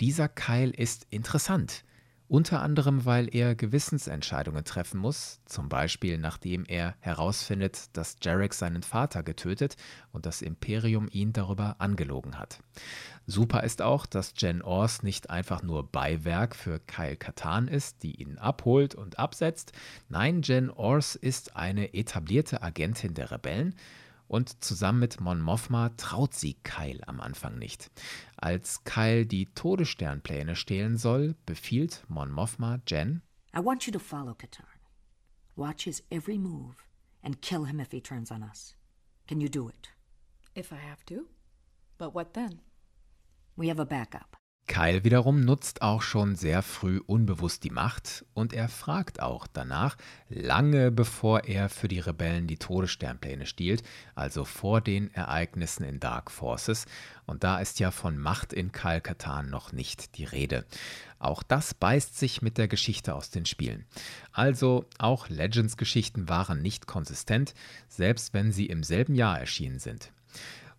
Dieser 0.00 0.28
Kyle 0.28 0.70
ist 0.70 1.06
interessant. 1.10 1.84
Unter 2.34 2.62
anderem, 2.62 3.04
weil 3.04 3.32
er 3.32 3.54
Gewissensentscheidungen 3.54 4.64
treffen 4.64 4.98
muss, 4.98 5.38
zum 5.46 5.68
Beispiel 5.68 6.18
nachdem 6.18 6.64
er 6.64 6.96
herausfindet, 6.98 7.96
dass 7.96 8.16
Jarek 8.20 8.54
seinen 8.54 8.82
Vater 8.82 9.22
getötet 9.22 9.76
und 10.10 10.26
das 10.26 10.42
Imperium 10.42 11.06
ihn 11.12 11.32
darüber 11.32 11.76
angelogen 11.78 12.36
hat. 12.36 12.58
Super 13.28 13.62
ist 13.62 13.82
auch, 13.82 14.04
dass 14.04 14.34
Jen 14.36 14.62
Ors 14.62 15.04
nicht 15.04 15.30
einfach 15.30 15.62
nur 15.62 15.88
Beiwerk 15.88 16.56
für 16.56 16.80
Kyle 16.80 17.14
Katan 17.14 17.68
ist, 17.68 18.02
die 18.02 18.20
ihn 18.20 18.36
abholt 18.38 18.96
und 18.96 19.20
absetzt. 19.20 19.70
Nein, 20.08 20.42
Jen 20.42 20.70
Ors 20.70 21.14
ist 21.14 21.54
eine 21.54 21.94
etablierte 21.94 22.62
Agentin 22.62 23.14
der 23.14 23.30
Rebellen 23.30 23.76
und 24.28 24.62
zusammen 24.64 25.00
mit 25.00 25.20
Mon 25.20 25.40
Mothma 25.40 25.90
traut 25.96 26.34
sie 26.34 26.54
Kyle 26.62 27.00
am 27.06 27.20
Anfang 27.20 27.58
nicht. 27.58 27.90
Als 28.36 28.84
Kyle 28.84 29.26
die 29.26 29.46
Todessternpläne 29.46 30.56
stehlen 30.56 30.96
soll, 30.96 31.34
befiehlt 31.46 32.04
Mon 32.08 32.30
Mothma 32.30 32.80
Jen, 32.86 33.22
I 33.56 33.60
want 33.60 33.86
you 33.86 33.92
to 33.92 34.00
follow 34.00 34.34
Katarn. 34.34 34.66
Watch 35.56 35.84
his 35.84 36.02
every 36.10 36.38
move 36.38 36.74
and 37.22 37.40
kill 37.40 37.64
him 37.64 37.78
if 37.78 37.92
he 37.92 38.00
turns 38.00 38.32
on 38.32 38.42
us. 38.42 38.74
Can 39.28 39.40
you 39.40 39.48
do 39.48 39.68
it? 39.68 39.90
If 40.54 40.72
I 40.72 40.76
have 40.76 41.04
to. 41.06 41.28
But 41.96 42.14
what 42.14 42.34
then? 42.34 42.60
We 43.56 43.68
have 43.68 43.78
a 43.78 43.86
backup. 43.86 44.36
Kyle 44.66 45.04
wiederum 45.04 45.40
nutzt 45.40 45.82
auch 45.82 46.00
schon 46.00 46.36
sehr 46.36 46.62
früh 46.62 46.98
unbewusst 47.06 47.64
die 47.64 47.70
Macht 47.70 48.24
und 48.32 48.54
er 48.54 48.68
fragt 48.68 49.20
auch 49.20 49.46
danach, 49.46 49.96
lange 50.30 50.90
bevor 50.90 51.44
er 51.44 51.68
für 51.68 51.86
die 51.86 51.98
Rebellen 51.98 52.46
die 52.46 52.56
Todessternpläne 52.56 53.44
stiehlt, 53.44 53.82
also 54.14 54.44
vor 54.44 54.80
den 54.80 55.12
Ereignissen 55.12 55.84
in 55.84 56.00
Dark 56.00 56.30
Forces. 56.30 56.86
Und 57.26 57.44
da 57.44 57.58
ist 57.58 57.78
ja 57.78 57.90
von 57.90 58.16
Macht 58.16 58.54
in 58.54 58.72
Kyle 58.72 59.02
Katan 59.02 59.50
noch 59.50 59.72
nicht 59.72 60.16
die 60.16 60.24
Rede. 60.24 60.64
Auch 61.18 61.42
das 61.42 61.74
beißt 61.74 62.18
sich 62.18 62.40
mit 62.40 62.56
der 62.56 62.68
Geschichte 62.68 63.14
aus 63.14 63.30
den 63.30 63.44
Spielen. 63.44 63.84
Also 64.32 64.86
auch 64.98 65.28
Legends-Geschichten 65.28 66.28
waren 66.28 66.62
nicht 66.62 66.86
konsistent, 66.86 67.54
selbst 67.88 68.32
wenn 68.32 68.50
sie 68.50 68.66
im 68.66 68.82
selben 68.82 69.14
Jahr 69.14 69.38
erschienen 69.38 69.78
sind. 69.78 70.10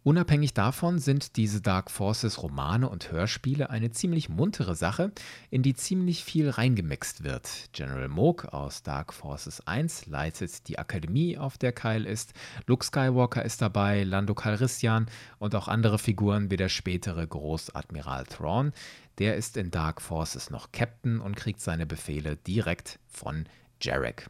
Unabhängig 0.05 0.53
davon 0.53 0.99
sind 0.99 1.35
diese 1.35 1.61
Dark 1.61 1.89
Forces 1.89 2.43
Romane 2.43 2.87
und 2.87 3.11
Hörspiele 3.11 3.71
eine 3.71 3.89
ziemlich 3.89 4.29
muntere 4.29 4.75
Sache, 4.75 5.11
in 5.49 5.63
die 5.63 5.73
ziemlich 5.73 6.23
viel 6.23 6.47
reingemixt 6.47 7.23
wird. 7.23 7.49
General 7.73 8.07
Moog 8.07 8.45
aus 8.53 8.83
Dark 8.83 9.13
Forces 9.13 9.65
1 9.65 10.05
leitet 10.05 10.67
die 10.67 10.77
Akademie, 10.77 11.39
auf 11.39 11.57
der 11.57 11.71
Kyle 11.71 12.07
ist. 12.07 12.33
Luke 12.67 12.85
Skywalker 12.85 13.43
ist 13.43 13.63
dabei, 13.63 14.03
Lando 14.03 14.35
Calrissian 14.35 15.07
und 15.39 15.55
auch 15.55 15.67
andere 15.67 15.97
Figuren 15.97 16.51
wie 16.51 16.57
der 16.57 16.69
spätere 16.69 17.25
Großadmiral 17.25 18.25
Thrawn. 18.25 18.73
Der 19.17 19.35
ist 19.35 19.57
in 19.57 19.71
Dark 19.71 20.03
Forces 20.03 20.51
noch 20.51 20.71
Captain 20.71 21.19
und 21.19 21.35
kriegt 21.35 21.61
seine 21.61 21.87
Befehle 21.87 22.35
direkt 22.35 22.99
von 23.07 23.47
Jarek. 23.81 24.29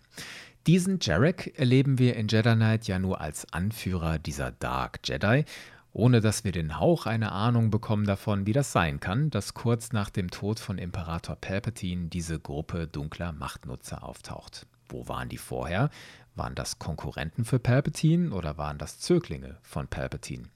Diesen 0.68 0.98
Jarek 1.00 1.60
erleben 1.60 2.00
wir 2.00 2.16
in 2.16 2.28
Jedi 2.28 2.56
Knight 2.56 2.88
ja 2.88 2.98
nur 2.98 3.22
als 3.22 3.54
Anführer 3.54 4.18
dieser 4.18 4.52
Dark 4.52 4.98
Jedi, 5.04 5.46
ohne 5.94 6.22
dass 6.22 6.44
wir 6.44 6.52
den 6.52 6.80
Hauch 6.80 7.06
einer 7.06 7.34
Ahnung 7.34 7.70
bekommen 7.70 8.06
davon, 8.08 8.48
wie 8.48 8.52
das 8.52 8.72
sein 8.72 9.00
kann, 9.00 9.30
dass 9.30 9.54
kurz 9.54 9.92
nach 9.92 10.10
dem 10.10 10.32
Tod 10.32 10.60
von 10.60 10.80
Imperator 10.80 11.36
Palpatine 11.36 12.08
diese 12.08 12.40
Gruppe 12.40 12.88
dunkler 12.88 13.32
Machtnutzer 13.32 14.04
auftaucht. 14.04 14.66
Wo 14.90 15.08
waren 15.08 15.30
die 15.30 15.38
vorher? 15.38 15.92
Waren 16.36 16.56
das 16.56 16.80
Konkurrenten 16.80 17.46
für 17.46 17.60
Palpatine 17.60 18.32
oder 18.32 18.58
waren 18.58 18.78
das 18.78 19.00
Zöglinge 19.00 19.58
von 19.62 19.88
Palpatine? 19.88 20.50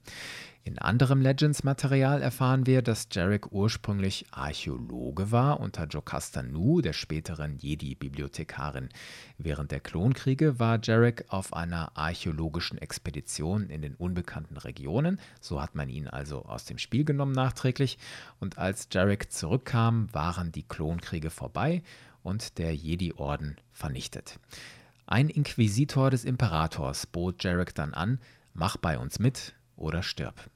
In 0.65 0.77
anderem 0.77 1.21
Legends-Material 1.21 2.21
erfahren 2.21 2.65
wir, 2.65 2.81
dass 2.81 3.07
Jarek 3.11 3.53
ursprünglich 3.53 4.25
Archäologe 4.31 5.31
war 5.31 5.61
unter 5.61 5.87
Jocasta 5.87 6.43
Nu, 6.43 6.81
der 6.81 6.91
späteren 6.91 7.57
Jedi-Bibliothekarin. 7.57 8.89
Während 9.37 9.71
der 9.71 9.79
Klonkriege 9.79 10.59
war 10.59 10.79
Jarek 10.83 11.25
auf 11.29 11.53
einer 11.53 11.97
archäologischen 11.97 12.77
Expedition 12.77 13.69
in 13.69 13.81
den 13.81 13.95
unbekannten 13.95 14.57
Regionen, 14.57 15.19
so 15.39 15.61
hat 15.61 15.75
man 15.75 15.87
ihn 15.87 16.09
also 16.09 16.43
aus 16.43 16.65
dem 16.65 16.77
Spiel 16.77 17.05
genommen 17.05 17.31
nachträglich, 17.31 17.97
und 18.39 18.57
als 18.57 18.89
Jarek 18.91 19.31
zurückkam, 19.31 20.13
waren 20.13 20.51
die 20.51 20.67
Klonkriege 20.67 21.29
vorbei 21.29 21.83
und 22.21 22.57
der 22.57 22.75
Jedi-Orden 22.75 23.55
vernichtet. 23.71 24.37
Ein 25.11 25.29
Inquisitor 25.29 26.11
des 26.11 26.23
Imperators 26.23 27.07
bot 27.07 27.43
Jarek 27.43 27.73
dann 27.73 27.95
an, 27.95 28.19
mach 28.53 28.77
bei 28.77 28.99
uns 28.99 29.17
mit 29.17 29.55
oder 29.75 30.03
stirb. 30.03 30.51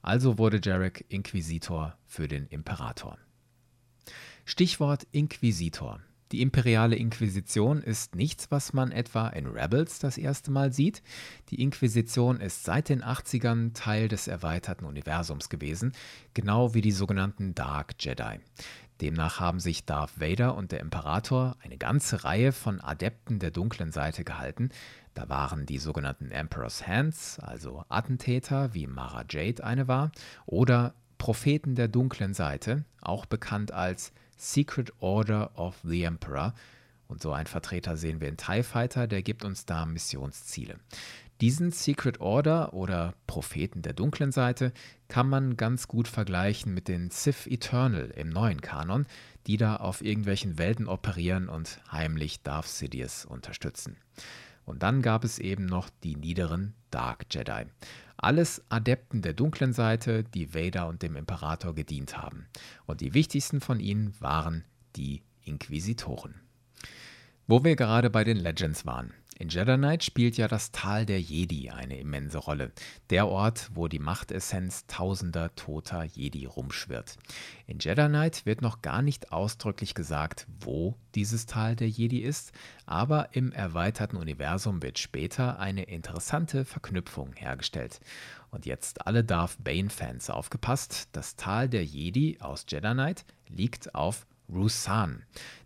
Also 0.00 0.38
wurde 0.38 0.60
Jarek 0.62 1.04
Inquisitor 1.08 1.98
für 2.06 2.28
den 2.28 2.46
Imperator. 2.46 3.18
Stichwort 4.44 5.08
Inquisitor. 5.10 5.98
Die 6.30 6.40
imperiale 6.40 6.94
Inquisition 6.94 7.82
ist 7.82 8.14
nichts, 8.14 8.52
was 8.52 8.72
man 8.72 8.92
etwa 8.92 9.28
in 9.28 9.48
Rebels 9.48 9.98
das 9.98 10.18
erste 10.18 10.52
Mal 10.52 10.72
sieht. 10.72 11.02
Die 11.50 11.60
Inquisition 11.60 12.40
ist 12.40 12.62
seit 12.62 12.88
den 12.88 13.02
80ern 13.02 13.74
Teil 13.74 14.06
des 14.06 14.28
erweiterten 14.28 14.84
Universums 14.84 15.48
gewesen, 15.48 15.92
genau 16.32 16.74
wie 16.74 16.80
die 16.80 16.92
sogenannten 16.92 17.56
Dark 17.56 17.94
Jedi. 17.98 18.38
Demnach 19.00 19.40
haben 19.40 19.60
sich 19.60 19.84
Darth 19.84 20.20
Vader 20.20 20.54
und 20.54 20.72
der 20.72 20.80
Imperator 20.80 21.56
eine 21.62 21.76
ganze 21.76 22.24
Reihe 22.24 22.52
von 22.52 22.80
Adepten 22.80 23.38
der 23.38 23.50
dunklen 23.50 23.92
Seite 23.92 24.24
gehalten. 24.24 24.70
Da 25.14 25.28
waren 25.28 25.66
die 25.66 25.78
sogenannten 25.78 26.30
Emperor's 26.30 26.86
Hands, 26.86 27.38
also 27.40 27.84
Attentäter, 27.88 28.72
wie 28.74 28.86
Mara 28.86 29.24
Jade 29.28 29.64
eine 29.64 29.86
war, 29.86 30.12
oder 30.46 30.94
Propheten 31.18 31.74
der 31.74 31.88
dunklen 31.88 32.34
Seite, 32.34 32.84
auch 33.00 33.26
bekannt 33.26 33.72
als 33.72 34.12
Secret 34.36 34.92
Order 35.00 35.58
of 35.58 35.76
the 35.82 36.02
Emperor. 36.02 36.54
Und 37.08 37.22
so 37.22 37.32
ein 37.32 37.46
Vertreter 37.46 37.96
sehen 37.96 38.20
wir 38.20 38.28
in 38.28 38.36
TIE 38.36 38.62
Fighter, 38.62 39.06
der 39.06 39.22
gibt 39.22 39.44
uns 39.44 39.64
da 39.64 39.86
Missionsziele. 39.86 40.76
Diesen 41.42 41.70
Secret 41.70 42.20
Order 42.20 42.72
oder 42.72 43.12
Propheten 43.26 43.82
der 43.82 43.92
dunklen 43.92 44.32
Seite 44.32 44.72
kann 45.08 45.28
man 45.28 45.58
ganz 45.58 45.86
gut 45.86 46.08
vergleichen 46.08 46.72
mit 46.72 46.88
den 46.88 47.10
Sith 47.10 47.46
Eternal 47.46 48.10
im 48.16 48.30
neuen 48.30 48.62
Kanon, 48.62 49.06
die 49.46 49.58
da 49.58 49.76
auf 49.76 50.02
irgendwelchen 50.02 50.56
Welten 50.56 50.88
operieren 50.88 51.50
und 51.50 51.78
heimlich 51.92 52.42
Darth 52.42 52.68
Sidious 52.68 53.26
unterstützen. 53.26 53.98
Und 54.64 54.82
dann 54.82 55.02
gab 55.02 55.24
es 55.24 55.38
eben 55.38 55.66
noch 55.66 55.90
die 56.02 56.16
niederen 56.16 56.74
Dark 56.90 57.26
Jedi. 57.30 57.66
Alles 58.16 58.62
Adepten 58.70 59.20
der 59.20 59.34
dunklen 59.34 59.74
Seite, 59.74 60.24
die 60.24 60.54
Vader 60.54 60.88
und 60.88 61.02
dem 61.02 61.16
Imperator 61.16 61.74
gedient 61.74 62.16
haben. 62.16 62.46
Und 62.86 63.02
die 63.02 63.12
wichtigsten 63.12 63.60
von 63.60 63.78
ihnen 63.78 64.18
waren 64.20 64.64
die 64.96 65.22
Inquisitoren. 65.44 66.34
Wo 67.46 67.62
wir 67.62 67.76
gerade 67.76 68.08
bei 68.08 68.24
den 68.24 68.38
Legends 68.38 68.86
waren. 68.86 69.12
In 69.38 69.50
Jedi 69.50 69.76
Knight 69.76 70.02
spielt 70.02 70.38
ja 70.38 70.48
das 70.48 70.72
Tal 70.72 71.04
der 71.04 71.20
Jedi 71.20 71.68
eine 71.68 71.98
immense 71.98 72.38
Rolle. 72.38 72.72
Der 73.10 73.28
Ort, 73.28 73.70
wo 73.74 73.86
die 73.86 73.98
Machtessenz 73.98 74.86
tausender 74.86 75.54
toter 75.56 76.04
Jedi 76.04 76.46
rumschwirrt. 76.46 77.18
In 77.66 77.78
Jedi 77.78 78.06
Knight 78.06 78.46
wird 78.46 78.62
noch 78.62 78.80
gar 78.80 79.02
nicht 79.02 79.32
ausdrücklich 79.32 79.92
gesagt, 79.92 80.46
wo 80.60 80.96
dieses 81.14 81.44
Tal 81.44 81.76
der 81.76 81.88
Jedi 81.90 82.20
ist, 82.20 82.52
aber 82.86 83.34
im 83.34 83.52
erweiterten 83.52 84.16
Universum 84.16 84.80
wird 84.80 84.98
später 84.98 85.58
eine 85.58 85.82
interessante 85.82 86.64
Verknüpfung 86.64 87.34
hergestellt. 87.34 88.00
Und 88.50 88.64
jetzt 88.64 89.06
alle 89.06 89.22
Darth 89.22 89.62
Bane-Fans 89.62 90.30
aufgepasst, 90.30 91.10
das 91.12 91.36
Tal 91.36 91.68
der 91.68 91.84
Jedi 91.84 92.38
aus 92.40 92.64
Jedi 92.66 92.90
Knight 92.90 93.26
liegt 93.48 93.94
auf 93.94 94.26
Rusan, 94.48 95.24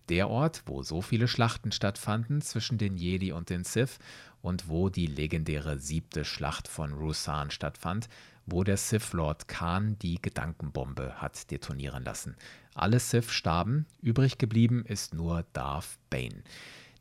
der 0.08 0.28
Ort, 0.28 0.62
wo 0.66 0.82
so 0.82 1.02
viele 1.02 1.28
Schlachten 1.28 1.72
stattfanden 1.72 2.40
zwischen 2.40 2.78
den 2.78 2.96
Jedi 2.96 3.32
und 3.32 3.50
den 3.50 3.64
Sith 3.64 3.98
und 4.42 4.68
wo 4.68 4.88
die 4.88 5.06
legendäre 5.06 5.78
siebte 5.78 6.24
Schlacht 6.24 6.68
von 6.68 6.92
Rusan 6.92 7.50
stattfand, 7.50 8.08
wo 8.46 8.64
der 8.64 8.76
Sith 8.76 9.12
Lord 9.12 9.48
Khan 9.48 9.98
die 10.00 10.20
Gedankenbombe 10.20 11.20
hat 11.20 11.50
detonieren 11.50 12.04
lassen. 12.04 12.36
Alle 12.74 12.98
Sith 12.98 13.30
starben, 13.30 13.86
übrig 14.02 14.38
geblieben 14.38 14.84
ist 14.84 15.14
nur 15.14 15.44
Darth 15.52 15.98
Bane. 16.08 16.42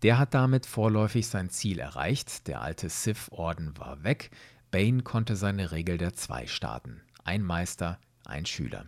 Der 0.01 0.17
hat 0.17 0.33
damit 0.33 0.65
vorläufig 0.65 1.27
sein 1.27 1.49
Ziel 1.49 1.79
erreicht, 1.79 2.47
der 2.47 2.61
alte 2.61 2.89
Sith-Orden 2.89 3.77
war 3.77 4.03
weg, 4.03 4.31
Bane 4.71 5.03
konnte 5.03 5.35
seine 5.35 5.71
Regel 5.71 5.97
der 5.97 6.13
Zwei 6.13 6.47
starten. 6.47 7.01
Ein 7.23 7.43
Meister, 7.43 7.99
ein 8.25 8.45
Schüler. 8.45 8.85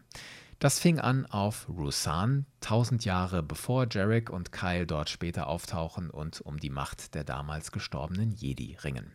Das 0.62 0.78
fing 0.78 1.00
an 1.00 1.26
auf 1.26 1.68
Rusan, 1.70 2.46
tausend 2.60 3.04
Jahre 3.04 3.42
bevor 3.42 3.88
Jarek 3.90 4.30
und 4.30 4.52
Kyle 4.52 4.86
dort 4.86 5.10
später 5.10 5.48
auftauchen 5.48 6.12
und 6.12 6.42
um 6.42 6.60
die 6.60 6.70
Macht 6.70 7.16
der 7.16 7.24
damals 7.24 7.72
gestorbenen 7.72 8.30
Jedi 8.30 8.78
ringen. 8.84 9.12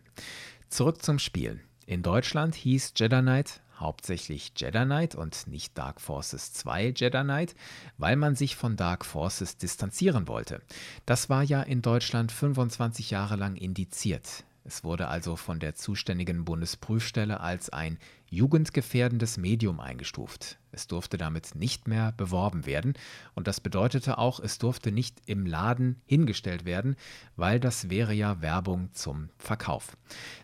Zurück 0.67 1.01
zum 1.01 1.19
Spiel. 1.19 1.61
In 1.85 2.03
Deutschland 2.03 2.53
hieß 2.53 2.91
Jedi 2.97 3.21
Knight 3.21 3.61
hauptsächlich 3.79 4.51
Jedi 4.57 4.83
Knight 4.83 5.15
und 5.15 5.47
nicht 5.47 5.77
Dark 5.77 6.01
Forces 6.01 6.51
2 6.53 6.93
Jedi 6.95 7.21
Knight, 7.21 7.55
weil 7.97 8.15
man 8.15 8.35
sich 8.35 8.55
von 8.55 8.75
Dark 8.75 9.05
Forces 9.05 9.57
distanzieren 9.57 10.27
wollte. 10.27 10.61
Das 11.05 11.29
war 11.29 11.43
ja 11.43 11.61
in 11.61 11.81
Deutschland 11.81 12.31
25 12.31 13.11
Jahre 13.11 13.35
lang 13.35 13.55
indiziert. 13.55 14.43
Es 14.67 14.83
wurde 14.83 15.07
also 15.07 15.37
von 15.37 15.61
der 15.61 15.75
zuständigen 15.75 16.43
Bundesprüfstelle 16.43 17.39
als 17.39 17.69
ein 17.69 17.97
jugendgefährdendes 18.29 19.37
Medium 19.37 19.79
eingestuft. 19.79 20.59
Es 20.73 20.87
durfte 20.87 21.17
damit 21.17 21.55
nicht 21.55 21.87
mehr 21.87 22.11
beworben 22.11 22.65
werden 22.65 22.95
und 23.33 23.47
das 23.47 23.61
bedeutete 23.61 24.17
auch, 24.17 24.41
es 24.41 24.57
durfte 24.57 24.91
nicht 24.91 25.21
im 25.25 25.45
Laden 25.45 26.01
hingestellt 26.05 26.65
werden, 26.65 26.97
weil 27.37 27.61
das 27.61 27.89
wäre 27.89 28.11
ja 28.11 28.41
Werbung 28.41 28.89
zum 28.91 29.29
Verkauf. 29.37 29.95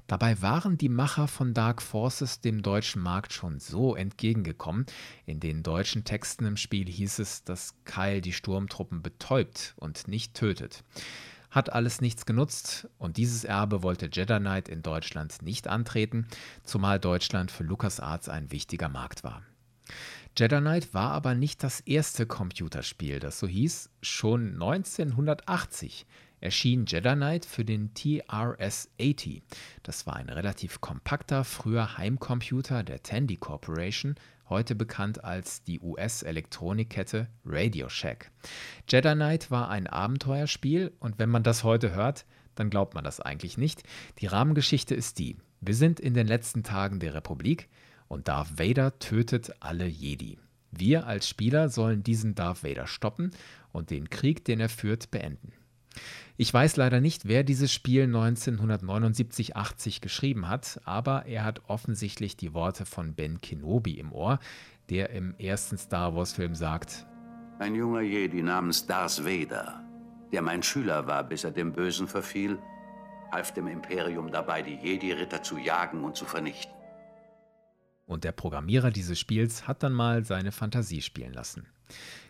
Dabei 0.07 0.41
waren 0.41 0.77
die 0.77 0.87
Macher 0.87 1.27
von 1.27 1.53
Dark 1.53 1.81
Forces 1.81 2.39
dem 2.39 2.61
deutschen 2.61 3.01
Markt 3.01 3.33
schon 3.33 3.59
so 3.59 3.93
entgegengekommen. 3.93 4.85
In 5.25 5.41
den 5.41 5.63
deutschen 5.63 6.05
Texten 6.05 6.45
im 6.45 6.55
Spiel 6.55 6.87
hieß 6.87 7.19
es, 7.19 7.43
dass 7.43 7.75
Kyle 7.83 8.21
die 8.21 8.31
Sturmtruppen 8.31 9.01
betäubt 9.01 9.73
und 9.75 10.07
nicht 10.07 10.33
tötet 10.33 10.81
hat 11.53 11.71
alles 11.71 12.01
nichts 12.01 12.25
genutzt 12.25 12.89
und 12.97 13.17
dieses 13.17 13.43
Erbe 13.43 13.83
wollte 13.83 14.09
Jedi 14.11 14.39
Knight 14.39 14.67
in 14.67 14.81
Deutschland 14.81 15.41
nicht 15.43 15.67
antreten, 15.67 16.27
zumal 16.63 16.99
Deutschland 16.99 17.51
für 17.51 17.63
LucasArts 17.63 18.27
ein 18.27 18.51
wichtiger 18.51 18.89
Markt 18.89 19.23
war. 19.23 19.43
Jedi 20.35 20.57
Knight 20.57 20.95
war 20.95 21.11
aber 21.11 21.35
nicht 21.35 21.63
das 21.63 21.79
erste 21.81 22.25
Computerspiel, 22.25 23.19
das 23.19 23.37
so 23.37 23.47
hieß. 23.47 23.91
Schon 24.01 24.53
1980 24.53 26.07
erschien 26.39 26.85
Jedi 26.87 27.13
Knight 27.13 27.45
für 27.45 27.63
den 27.63 27.93
TRS-80. 27.93 29.43
Das 29.83 30.07
war 30.07 30.15
ein 30.15 30.29
relativ 30.29 30.81
kompakter, 30.81 31.43
früher 31.43 31.99
Heimcomputer 31.99 32.83
der 32.83 33.03
Tandy 33.03 33.37
Corporation 33.37 34.15
heute 34.53 34.75
bekannt 34.75 35.23
als 35.23 35.63
die 35.63 35.79
US-Elektronikkette 35.79 37.27
Radio 37.43 37.89
Shack. 37.89 38.29
Jedi 38.87 39.13
Knight 39.15 39.49
war 39.49 39.71
ein 39.71 39.87
Abenteuerspiel 39.87 40.91
und 40.99 41.17
wenn 41.17 41.31
man 41.31 41.41
das 41.41 41.63
heute 41.63 41.95
hört, 41.95 42.27
dann 42.53 42.69
glaubt 42.69 42.93
man 42.93 43.03
das 43.03 43.19
eigentlich 43.19 43.57
nicht. 43.57 43.81
Die 44.19 44.27
Rahmengeschichte 44.27 44.93
ist 44.93 45.17
die. 45.17 45.37
Wir 45.59 45.73
sind 45.73 45.99
in 45.99 46.13
den 46.13 46.27
letzten 46.27 46.61
Tagen 46.61 46.99
der 46.99 47.15
Republik 47.15 47.67
und 48.07 48.27
Darth 48.27 48.59
Vader 48.59 48.99
tötet 48.99 49.55
alle 49.59 49.87
Jedi. 49.87 50.37
Wir 50.69 51.07
als 51.07 51.27
Spieler 51.27 51.69
sollen 51.69 52.03
diesen 52.03 52.35
Darth 52.35 52.63
Vader 52.63 52.85
stoppen 52.85 53.31
und 53.71 53.89
den 53.89 54.11
Krieg, 54.11 54.45
den 54.45 54.59
er 54.59 54.69
führt, 54.69 55.09
beenden. 55.09 55.51
Ich 56.37 56.53
weiß 56.53 56.77
leider 56.77 56.99
nicht, 56.99 57.27
wer 57.27 57.43
dieses 57.43 57.71
Spiel 57.71 58.05
1979-80 58.05 60.01
geschrieben 60.01 60.49
hat, 60.49 60.81
aber 60.83 61.25
er 61.25 61.43
hat 61.43 61.61
offensichtlich 61.67 62.35
die 62.37 62.53
Worte 62.53 62.85
von 62.85 63.13
Ben 63.13 63.39
Kenobi 63.39 63.99
im 63.99 64.11
Ohr, 64.11 64.39
der 64.89 65.11
im 65.11 65.35
ersten 65.37 65.77
Star 65.77 66.15
Wars-Film 66.15 66.55
sagt: 66.55 67.05
Ein 67.59 67.75
junger 67.75 68.01
Jedi 68.01 68.41
namens 68.41 68.85
Darth 68.85 69.23
Vader, 69.23 69.83
der 70.31 70.41
mein 70.41 70.63
Schüler 70.63 71.05
war, 71.07 71.23
bis 71.23 71.43
er 71.43 71.51
dem 71.51 71.71
Bösen 71.71 72.07
verfiel, 72.07 72.57
half 73.31 73.53
dem 73.53 73.67
Imperium 73.67 74.31
dabei, 74.31 74.61
die 74.61 74.75
Jedi-Ritter 74.75 75.43
zu 75.43 75.57
jagen 75.57 76.03
und 76.03 76.15
zu 76.15 76.25
vernichten. 76.25 76.73
Und 78.05 78.23
der 78.23 78.31
Programmierer 78.31 78.91
dieses 78.91 79.19
Spiels 79.19 79.67
hat 79.67 79.83
dann 79.83 79.93
mal 79.93 80.25
seine 80.25 80.51
Fantasie 80.51 81.01
spielen 81.01 81.33
lassen. 81.33 81.67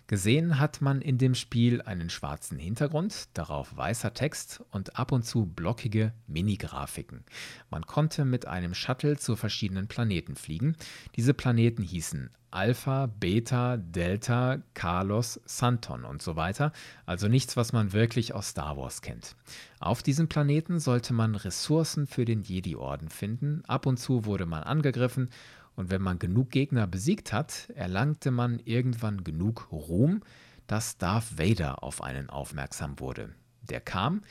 Gesehen 0.08 0.60
hat 0.60 0.82
man 0.82 1.02
in 1.02 1.18
dem 1.18 1.34
Spiel 1.34 1.82
einen 1.82 2.10
schwarzen 2.10 2.60
Hintergrund, 2.60 3.30
darauf 3.34 3.76
weißer 3.76 4.14
Text 4.14 4.62
und 4.70 5.00
ab 5.00 5.14
und 5.14 5.24
zu 5.24 5.46
blockige 5.46 6.12
Mini-Grafiken. 6.28 7.24
Man 7.70 7.86
konnte 7.86 8.26
mit 8.26 8.46
einem 8.46 8.74
Shuttle 8.74 9.18
zu 9.18 9.38
verschiedenen 9.38 9.88
Planeten 9.88 10.36
fliegen. 10.36 10.76
Diese 11.16 11.34
Planeten 11.34 11.84
hießen 11.84 12.30
Alpha, 12.52 13.08
Beta, 13.08 13.78
Delta, 13.78 14.62
Carlos, 14.76 15.42
Santon 15.46 16.04
und 16.04 16.22
so 16.22 16.36
weiter, 16.36 16.72
also 17.08 17.28
nichts, 17.28 17.58
was 17.58 17.74
man 17.74 17.94
wirklich 17.94 18.36
aus 18.36 18.50
Star 18.50 18.78
Wars 18.78 19.02
kennt. 19.02 19.36
Auf 19.80 20.04
diesem 20.04 20.28
Planeten 20.28 20.80
sollte 20.80 21.14
man 21.14 21.34
Ressourcen 21.34 22.06
für 22.06 22.26
den 22.26 22.44
Jedi-Orden 22.44 23.10
finden, 23.10 23.64
ab 23.66 23.88
und 23.88 23.98
zu 23.98 24.26
wurde 24.26 24.46
man 24.46 24.62
angegriffen 24.62 25.30
und 25.76 25.90
wenn 25.90 26.02
man 26.02 26.20
genug 26.20 26.52
Gegner 26.52 26.88
besiegt 26.88 27.34
hat, 27.34 27.70
erlangte 27.76 28.32
man 28.32 28.60
irgendwann 28.60 29.24
genug 29.24 29.72
Ruhm, 29.72 30.22
dass 30.68 30.98
Darth 30.98 31.38
Vader 31.38 31.84
auf 31.84 32.02
einen 32.02 32.30
aufmerksam 32.30 33.00
wurde. 33.00 33.34
Der 33.62 33.82
kam 33.82 34.22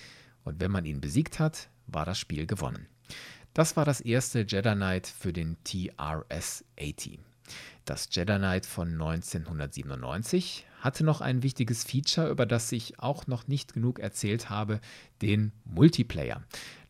und 0.45 0.61
wenn 0.61 0.71
man 0.71 0.85
ihn 0.85 1.01
besiegt 1.01 1.39
hat, 1.39 1.69
war 1.87 2.05
das 2.05 2.19
Spiel 2.19 2.47
gewonnen. 2.47 2.87
Das 3.55 3.77
war 3.77 3.85
das 3.85 4.01
erste 4.01 4.47
Jedi 4.49 4.73
Knight 4.75 5.07
für 5.07 5.33
den 5.33 5.57
TRS-80. 5.65 7.19
Das 7.85 8.09
Jedi 8.13 8.37
Knight 8.37 8.65
von 8.65 8.93
1997 8.93 10.67
hatte 10.81 11.03
noch 11.03 11.21
ein 11.21 11.43
wichtiges 11.43 11.83
Feature, 11.83 12.31
über 12.31 12.47
das 12.47 12.71
ich 12.71 13.01
auch 13.01 13.27
noch 13.27 13.49
nicht 13.49 13.75
genug 13.75 13.99
erzählt 13.99 14.51
habe, 14.51 14.81
den 15.21 15.51
Multiplayer. 15.65 16.43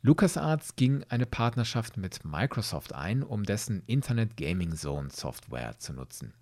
LucasArts 0.03 0.77
ging 0.77 1.03
eine 1.09 1.25
Partnerschaft 1.25 1.97
mit 1.97 2.25
Microsoft 2.27 2.95
ein, 2.95 3.23
um 3.23 3.45
dessen 3.45 3.83
Internet 3.87 4.37
Gaming 4.37 4.75
Zone 4.77 5.09
Software 5.11 5.79
zu 5.79 5.95
nutzen. 5.95 6.35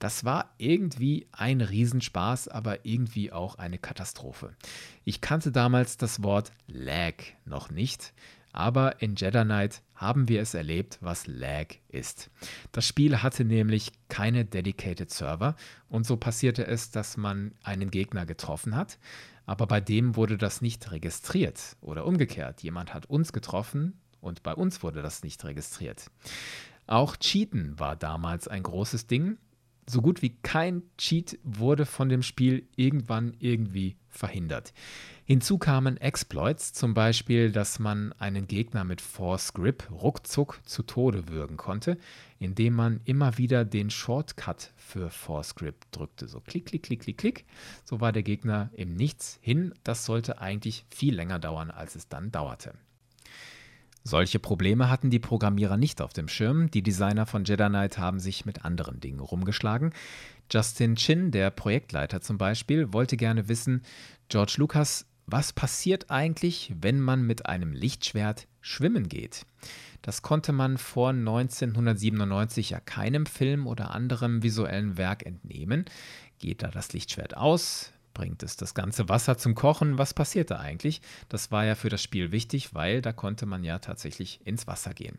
Das 0.00 0.24
war 0.24 0.52
irgendwie 0.58 1.28
ein 1.30 1.60
Riesenspaß, 1.60 2.48
aber 2.48 2.84
irgendwie 2.84 3.30
auch 3.30 3.54
eine 3.54 3.78
Katastrophe. 3.78 4.56
Ich 5.04 5.20
kannte 5.20 5.52
damals 5.52 5.96
das 5.96 6.24
Wort 6.24 6.50
Lag 6.66 7.14
noch 7.44 7.70
nicht, 7.70 8.12
aber 8.52 9.00
in 9.00 9.16
Jedi 9.16 9.42
Knight 9.42 9.82
haben 9.94 10.28
wir 10.28 10.42
es 10.42 10.54
erlebt, 10.54 10.98
was 11.00 11.26
Lag 11.26 11.74
ist. 11.88 12.30
Das 12.72 12.86
Spiel 12.86 13.22
hatte 13.22 13.44
nämlich 13.44 13.92
keine 14.08 14.44
dedicated 14.44 15.10
Server 15.10 15.56
und 15.88 16.06
so 16.06 16.16
passierte 16.16 16.66
es, 16.66 16.90
dass 16.90 17.16
man 17.16 17.52
einen 17.62 17.90
Gegner 17.90 18.26
getroffen 18.26 18.76
hat, 18.76 18.98
aber 19.46 19.66
bei 19.66 19.80
dem 19.80 20.16
wurde 20.16 20.38
das 20.38 20.60
nicht 20.60 20.90
registriert 20.90 21.76
oder 21.80 22.06
umgekehrt. 22.06 22.62
Jemand 22.62 22.94
hat 22.94 23.06
uns 23.06 23.32
getroffen 23.32 23.94
und 24.20 24.42
bei 24.42 24.54
uns 24.54 24.82
wurde 24.82 25.02
das 25.02 25.22
nicht 25.22 25.44
registriert. 25.44 26.10
Auch 26.86 27.16
Cheaten 27.16 27.78
war 27.78 27.96
damals 27.96 28.48
ein 28.48 28.62
großes 28.62 29.06
Ding. 29.06 29.38
So 29.88 30.00
gut 30.00 30.22
wie 30.22 30.36
kein 30.42 30.82
Cheat 30.96 31.38
wurde 31.42 31.86
von 31.86 32.08
dem 32.08 32.22
Spiel 32.22 32.68
irgendwann 32.76 33.34
irgendwie 33.38 33.96
verhindert. 34.12 34.72
Hinzu 35.24 35.58
kamen 35.58 35.96
Exploits, 35.96 36.72
zum 36.72 36.94
Beispiel, 36.94 37.52
dass 37.52 37.78
man 37.78 38.12
einen 38.18 38.46
Gegner 38.46 38.84
mit 38.84 39.00
Force 39.00 39.52
Grip 39.52 39.88
ruckzuck 39.90 40.60
zu 40.64 40.82
Tode 40.82 41.28
würgen 41.28 41.56
konnte, 41.56 41.96
indem 42.38 42.74
man 42.74 43.00
immer 43.04 43.38
wieder 43.38 43.64
den 43.64 43.90
Shortcut 43.90 44.72
für 44.76 45.10
Force 45.10 45.54
Grip 45.54 45.90
drückte. 45.92 46.28
So 46.28 46.40
klick, 46.40 46.66
klick, 46.66 46.82
klick, 46.82 47.00
klick, 47.00 47.18
klick. 47.18 47.44
So 47.84 48.00
war 48.00 48.12
der 48.12 48.22
Gegner 48.22 48.70
im 48.74 48.94
Nichts 48.94 49.38
hin. 49.40 49.72
Das 49.84 50.04
sollte 50.04 50.40
eigentlich 50.40 50.84
viel 50.90 51.14
länger 51.14 51.38
dauern, 51.38 51.70
als 51.70 51.94
es 51.94 52.08
dann 52.08 52.32
dauerte. 52.32 52.74
Solche 54.04 54.40
Probleme 54.40 54.90
hatten 54.90 55.10
die 55.10 55.20
Programmierer 55.20 55.76
nicht 55.76 56.02
auf 56.02 56.12
dem 56.12 56.26
Schirm. 56.26 56.68
Die 56.70 56.82
Designer 56.82 57.24
von 57.24 57.44
Jedi 57.44 57.68
Knight 57.68 57.98
haben 57.98 58.18
sich 58.18 58.44
mit 58.44 58.64
anderen 58.64 58.98
Dingen 58.98 59.20
rumgeschlagen. 59.20 59.92
Justin 60.50 60.96
Chin, 60.96 61.30
der 61.30 61.50
Projektleiter 61.50 62.20
zum 62.20 62.38
Beispiel, 62.38 62.92
wollte 62.92 63.16
gerne 63.16 63.48
wissen, 63.48 63.82
George 64.28 64.54
Lucas, 64.58 65.06
was 65.26 65.52
passiert 65.52 66.10
eigentlich, 66.10 66.72
wenn 66.80 67.00
man 67.00 67.22
mit 67.22 67.46
einem 67.46 67.72
Lichtschwert 67.72 68.48
schwimmen 68.60 69.08
geht? 69.08 69.46
Das 70.02 70.22
konnte 70.22 70.52
man 70.52 70.78
vor 70.78 71.10
1997 71.10 72.70
ja 72.70 72.80
keinem 72.80 73.24
Film 73.26 73.66
oder 73.66 73.94
anderem 73.94 74.42
visuellen 74.42 74.98
Werk 74.98 75.24
entnehmen. 75.24 75.84
Geht 76.38 76.62
da 76.62 76.68
das 76.68 76.92
Lichtschwert 76.92 77.36
aus? 77.36 77.92
Bringt 78.14 78.42
es 78.42 78.56
das 78.56 78.74
ganze 78.74 79.08
Wasser 79.08 79.38
zum 79.38 79.54
Kochen? 79.54 79.96
Was 79.96 80.12
passiert 80.12 80.50
da 80.50 80.58
eigentlich? 80.58 81.00
Das 81.28 81.50
war 81.50 81.64
ja 81.64 81.74
für 81.74 81.88
das 81.88 82.02
Spiel 82.02 82.30
wichtig, 82.30 82.74
weil 82.74 83.00
da 83.00 83.12
konnte 83.12 83.46
man 83.46 83.64
ja 83.64 83.78
tatsächlich 83.78 84.40
ins 84.44 84.66
Wasser 84.66 84.92
gehen. 84.92 85.18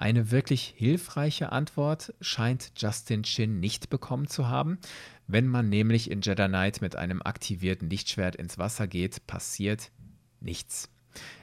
Eine 0.00 0.30
wirklich 0.30 0.72
hilfreiche 0.78 1.52
Antwort 1.52 2.14
scheint 2.22 2.72
Justin 2.74 3.22
Chin 3.22 3.60
nicht 3.60 3.90
bekommen 3.90 4.28
zu 4.28 4.48
haben. 4.48 4.78
Wenn 5.26 5.46
man 5.46 5.68
nämlich 5.68 6.10
in 6.10 6.22
Jedi 6.22 6.48
Knight 6.48 6.80
mit 6.80 6.96
einem 6.96 7.20
aktivierten 7.20 7.90
Lichtschwert 7.90 8.34
ins 8.34 8.56
Wasser 8.56 8.86
geht, 8.86 9.26
passiert 9.26 9.90
nichts. 10.40 10.88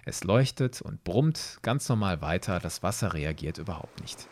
Es 0.06 0.24
leuchtet 0.24 0.82
und 0.82 1.04
brummt 1.04 1.60
ganz 1.62 1.88
normal 1.88 2.22
weiter, 2.22 2.60
das 2.60 2.82
Wasser 2.82 3.14
reagiert 3.14 3.60
überhaupt 3.60 4.02
nicht. 4.02 4.28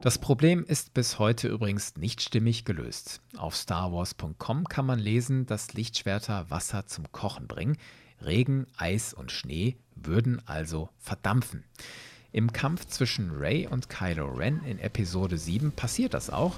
Das 0.00 0.18
Problem 0.18 0.64
ist 0.64 0.94
bis 0.94 1.18
heute 1.18 1.48
übrigens 1.48 1.96
nicht 1.96 2.22
stimmig 2.22 2.64
gelöst. 2.64 3.20
Auf 3.36 3.56
starwars.com 3.56 4.64
kann 4.68 4.86
man 4.86 5.00
lesen, 5.00 5.44
dass 5.46 5.74
Lichtschwerter 5.74 6.48
Wasser 6.50 6.86
zum 6.86 7.10
Kochen 7.10 7.48
bringen. 7.48 7.76
Regen, 8.24 8.68
Eis 8.76 9.12
und 9.12 9.32
Schnee 9.32 9.76
würden 9.96 10.40
also 10.46 10.88
verdampfen. 10.98 11.64
Im 12.30 12.52
Kampf 12.52 12.86
zwischen 12.86 13.32
Rey 13.32 13.66
und 13.66 13.88
Kylo 13.88 14.26
Ren 14.28 14.62
in 14.64 14.78
Episode 14.78 15.36
7 15.36 15.72
passiert 15.72 16.14
das 16.14 16.30
auch. 16.30 16.54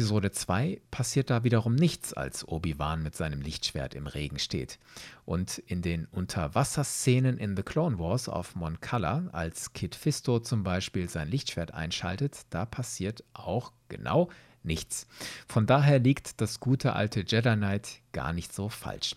Episode 0.00 0.30
2 0.30 0.80
passiert 0.90 1.28
da 1.28 1.44
wiederum 1.44 1.74
nichts, 1.74 2.14
als 2.14 2.48
Obi-Wan 2.48 3.02
mit 3.02 3.14
seinem 3.14 3.42
Lichtschwert 3.42 3.94
im 3.94 4.06
Regen 4.06 4.38
steht. 4.38 4.78
Und 5.26 5.58
in 5.58 5.82
den 5.82 6.06
Unterwasserszenen 6.06 7.36
in 7.36 7.54
The 7.54 7.62
Clone 7.62 7.98
Wars 7.98 8.26
auf 8.26 8.56
Mon 8.56 8.80
Cala, 8.80 9.28
als 9.32 9.74
Kit 9.74 9.94
Fisto 9.94 10.40
zum 10.40 10.62
Beispiel 10.62 11.10
sein 11.10 11.28
Lichtschwert 11.28 11.74
einschaltet, 11.74 12.46
da 12.48 12.64
passiert 12.64 13.24
auch 13.34 13.72
genau 13.90 14.30
nichts. 14.62 15.06
Von 15.46 15.66
daher 15.66 15.98
liegt 15.98 16.40
das 16.40 16.60
gute 16.60 16.94
alte 16.94 17.20
Jedi 17.20 17.54
Knight 17.54 18.00
gar 18.12 18.32
nicht 18.32 18.54
so 18.54 18.70
falsch. 18.70 19.16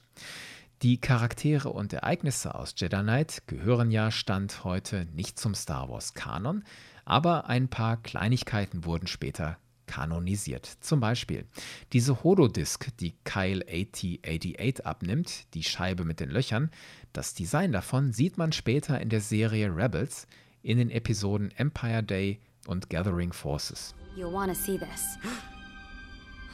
Die 0.82 1.00
Charaktere 1.00 1.69
und 1.69 1.93
Ereignisse 1.93 2.56
aus 2.56 2.76
Jedi 2.76 3.00
Knight 3.04 3.43
gehören 3.48 3.89
ja 3.89 4.12
Stand 4.12 4.65
heute 4.65 5.06
nicht 5.13 5.39
zum 5.39 5.56
Star 5.56 5.88
Wars 5.88 6.13
Kanon, 6.13 6.65
aber 7.06 7.48
ein 7.48 7.69
paar 7.69 7.96
Kleinigkeiten 7.96 8.84
wurden 8.84 9.08
später 9.08 9.58
kanonisiert. 9.86 10.65
Zum 10.82 11.00
Beispiel 11.00 11.46
diese 11.91 12.24
Holodisc, 12.24 12.88
die 13.00 13.13
Kyle 13.24 13.62
AT-88 13.62 14.82
abnimmt, 14.82 15.54
die 15.54 15.63
Scheibe 15.63 16.06
mit 16.06 16.19
den 16.19 16.30
Löchern, 16.30 16.72
das 17.13 17.34
Design 17.34 17.72
davon 17.72 18.12
sieht 18.12 18.38
man 18.38 18.52
später 18.52 19.00
in 19.00 19.10
der 19.10 19.22
Serie 19.22 19.76
Rebels 19.76 20.28
in 20.63 20.78
den 20.78 20.89
Episoden 20.89 21.52
Empire 21.58 22.04
Day 22.04 22.39
und 22.67 22.89
Gathering 22.89 23.34
Forces. 23.34 23.93
You'll 24.15 24.32
want 24.32 24.52
to 24.52 24.56
see 24.56 24.78
this. 24.78 25.17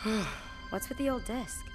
What's 0.72 0.90
with 0.90 0.98
the 0.98 1.10
old 1.10 1.26
disc? 1.26 1.66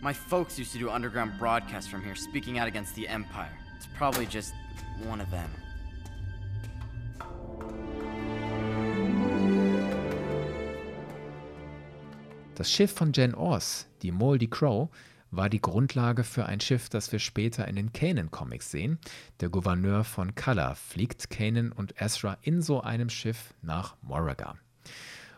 My 0.00 0.12
folks 0.12 0.58
used 0.58 0.72
to 0.72 0.78
do 0.78 0.90
underground 0.90 1.38
broadcasts 1.38 1.90
from 1.90 2.02
here, 2.02 2.14
speaking 2.14 2.58
out 2.58 2.68
against 2.68 2.94
the 2.94 3.08
Empire. 3.08 3.52
It's 3.76 3.88
probably 3.96 4.26
just 4.26 4.54
one 5.06 5.20
of 5.20 5.30
them. 5.30 5.50
Das 12.58 12.72
Schiff 12.72 12.90
von 12.90 13.12
Jen 13.12 13.36
Ors, 13.36 13.86
die 14.02 14.10
Moldy 14.10 14.48
Crow, 14.48 14.88
war 15.30 15.48
die 15.48 15.60
Grundlage 15.60 16.24
für 16.24 16.46
ein 16.46 16.58
Schiff, 16.58 16.88
das 16.88 17.12
wir 17.12 17.20
später 17.20 17.68
in 17.68 17.76
den 17.76 17.92
Kanan-Comics 17.92 18.72
sehen. 18.72 18.98
Der 19.38 19.48
Gouverneur 19.48 20.02
von 20.02 20.34
Kala 20.34 20.74
fliegt 20.74 21.30
Kanan 21.30 21.70
und 21.70 21.94
Ezra 22.02 22.36
in 22.42 22.60
so 22.60 22.80
einem 22.80 23.10
Schiff 23.10 23.54
nach 23.62 23.94
Moraga. 24.02 24.56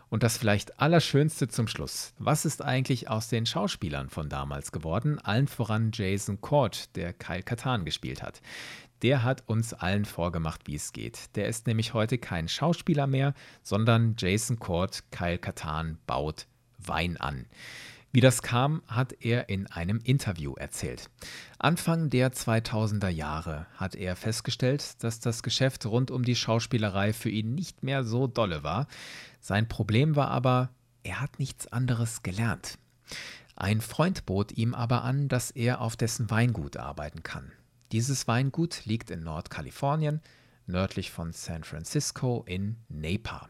Und 0.09 0.23
das 0.23 0.39
vielleicht 0.39 0.79
Allerschönste 0.79 1.47
zum 1.47 1.67
Schluss. 1.67 2.15
Was 2.17 2.43
ist 2.43 2.63
eigentlich 2.63 3.07
aus 3.07 3.27
den 3.27 3.45
Schauspielern 3.45 4.09
von 4.09 4.27
damals 4.27 4.71
geworden? 4.71 5.19
Allen 5.19 5.47
voran 5.47 5.91
Jason 5.93 6.41
Cord, 6.41 6.95
der 6.95 7.13
Kyle 7.13 7.43
Katan 7.43 7.85
gespielt 7.85 8.23
hat. 8.23 8.41
Der 9.03 9.21
hat 9.21 9.47
uns 9.47 9.75
allen 9.75 10.05
vorgemacht, 10.05 10.65
wie 10.65 10.75
es 10.75 10.91
geht. 10.91 11.35
Der 11.35 11.47
ist 11.47 11.67
nämlich 11.67 11.93
heute 11.93 12.17
kein 12.17 12.47
Schauspieler 12.47 13.05
mehr, 13.05 13.35
sondern 13.61 14.15
Jason 14.17 14.57
Cord, 14.57 15.03
Kyle 15.11 15.37
Katan, 15.37 15.99
baut 16.07 16.47
Wein 16.87 17.17
an. 17.17 17.45
Wie 18.13 18.19
das 18.19 18.41
kam, 18.41 18.81
hat 18.87 19.13
er 19.21 19.47
in 19.47 19.67
einem 19.67 19.99
Interview 20.03 20.53
erzählt. 20.55 21.09
Anfang 21.59 22.09
der 22.09 22.33
2000er 22.33 23.07
Jahre 23.07 23.67
hat 23.75 23.95
er 23.95 24.17
festgestellt, 24.17 25.01
dass 25.01 25.21
das 25.21 25.43
Geschäft 25.43 25.85
rund 25.85 26.11
um 26.11 26.23
die 26.23 26.35
Schauspielerei 26.35 27.13
für 27.13 27.29
ihn 27.29 27.55
nicht 27.55 27.83
mehr 27.83 28.03
so 28.03 28.27
dolle 28.27 28.63
war. 28.63 28.87
Sein 29.39 29.69
Problem 29.69 30.17
war 30.17 30.29
aber, 30.29 30.71
er 31.03 31.21
hat 31.21 31.39
nichts 31.39 31.67
anderes 31.67 32.21
gelernt. 32.21 32.77
Ein 33.55 33.79
Freund 33.79 34.25
bot 34.25 34.51
ihm 34.51 34.73
aber 34.73 35.03
an, 35.03 35.29
dass 35.29 35.51
er 35.51 35.79
auf 35.79 35.95
dessen 35.95 36.29
Weingut 36.29 36.77
arbeiten 36.77 37.23
kann. 37.23 37.51
Dieses 37.93 38.27
Weingut 38.27 38.85
liegt 38.85 39.09
in 39.09 39.23
Nordkalifornien, 39.23 40.21
nördlich 40.65 41.11
von 41.11 41.31
San 41.31 41.63
Francisco 41.63 42.43
in 42.45 42.77
Napa. 42.89 43.49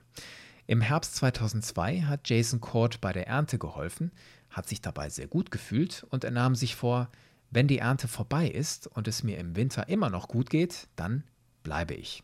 Im 0.71 0.79
Herbst 0.79 1.15
2002 1.15 2.03
hat 2.03 2.29
Jason 2.29 2.62
Cord 2.62 3.01
bei 3.01 3.12
der 3.12 3.27
Ernte 3.27 3.60
geholfen, 3.60 4.10
hat 4.49 4.69
sich 4.69 4.79
dabei 4.79 5.10
sehr 5.10 5.27
gut 5.27 5.51
gefühlt 5.51 6.07
und 6.12 6.23
er 6.23 6.31
nahm 6.31 6.55
sich 6.55 6.77
vor, 6.77 7.10
wenn 7.49 7.67
die 7.67 7.79
Ernte 7.79 8.07
vorbei 8.07 8.47
ist 8.47 8.88
und 8.88 9.10
es 9.10 9.21
mir 9.21 9.38
im 9.38 9.57
Winter 9.57 9.89
immer 9.89 10.10
noch 10.10 10.29
gut 10.29 10.49
geht, 10.49 10.88
dann 10.95 11.25
bleibe 11.63 11.93
ich. 11.93 12.23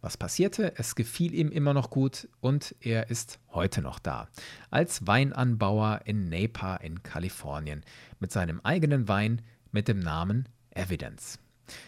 Was 0.00 0.16
passierte? 0.16 0.76
Es 0.76 0.96
gefiel 0.96 1.34
ihm 1.34 1.52
immer 1.52 1.72
noch 1.72 1.88
gut 1.90 2.26
und 2.40 2.74
er 2.80 3.10
ist 3.10 3.38
heute 3.52 3.80
noch 3.80 4.00
da. 4.00 4.26
Als 4.72 5.06
Weinanbauer 5.06 6.00
in 6.04 6.28
Napa 6.28 6.74
in 6.74 7.04
Kalifornien 7.04 7.84
mit 8.18 8.32
seinem 8.32 8.60
eigenen 8.64 9.06
Wein 9.06 9.40
mit 9.70 9.86
dem 9.86 10.00
Namen 10.00 10.48
Evidence. 10.70 11.38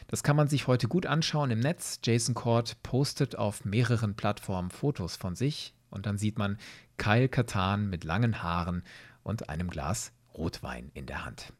Das 0.06 0.22
kann 0.22 0.36
man 0.36 0.46
sich 0.46 0.68
heute 0.68 0.86
gut 0.86 1.04
anschauen 1.04 1.50
im 1.50 1.58
Netz. 1.58 1.98
Jason 2.04 2.36
Cord 2.36 2.80
postet 2.84 3.34
auf 3.34 3.64
mehreren 3.64 4.14
Plattformen 4.14 4.70
Fotos 4.70 5.16
von 5.16 5.34
sich, 5.34 5.74
und 5.96 6.06
dann 6.06 6.18
sieht 6.18 6.38
man 6.38 6.58
Kyle 6.98 7.28
Katan 7.28 7.90
mit 7.90 8.04
langen 8.04 8.42
Haaren 8.42 8.84
und 9.24 9.48
einem 9.48 9.68
Glas 9.68 10.12
Rotwein 10.34 10.90
in 10.94 11.06
der 11.06 11.24
Hand. 11.24 11.52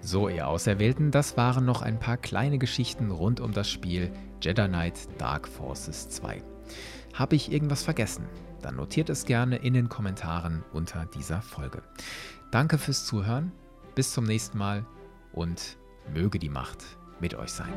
So, 0.00 0.28
ihr 0.28 0.48
Auserwählten, 0.48 1.10
das 1.10 1.36
waren 1.36 1.64
noch 1.64 1.82
ein 1.82 1.98
paar 1.98 2.16
kleine 2.16 2.58
Geschichten 2.58 3.10
rund 3.10 3.40
um 3.40 3.52
das 3.52 3.70
Spiel 3.70 4.12
Jedi 4.40 4.66
Knight 4.68 5.08
Dark 5.18 5.48
Forces 5.48 6.08
2. 6.10 6.42
Habe 7.14 7.36
ich 7.36 7.52
irgendwas 7.52 7.82
vergessen? 7.82 8.26
Dann 8.60 8.76
notiert 8.76 9.10
es 9.10 9.24
gerne 9.24 9.56
in 9.56 9.74
den 9.74 9.88
Kommentaren 9.88 10.64
unter 10.72 11.06
dieser 11.06 11.42
Folge. 11.42 11.82
Danke 12.50 12.78
fürs 12.78 13.06
Zuhören, 13.06 13.52
bis 13.94 14.12
zum 14.12 14.24
nächsten 14.24 14.58
Mal 14.58 14.86
und 15.32 15.76
Möge 16.12 16.38
die 16.38 16.48
Macht 16.48 16.84
mit 17.20 17.34
euch 17.34 17.52
sein. 17.52 17.72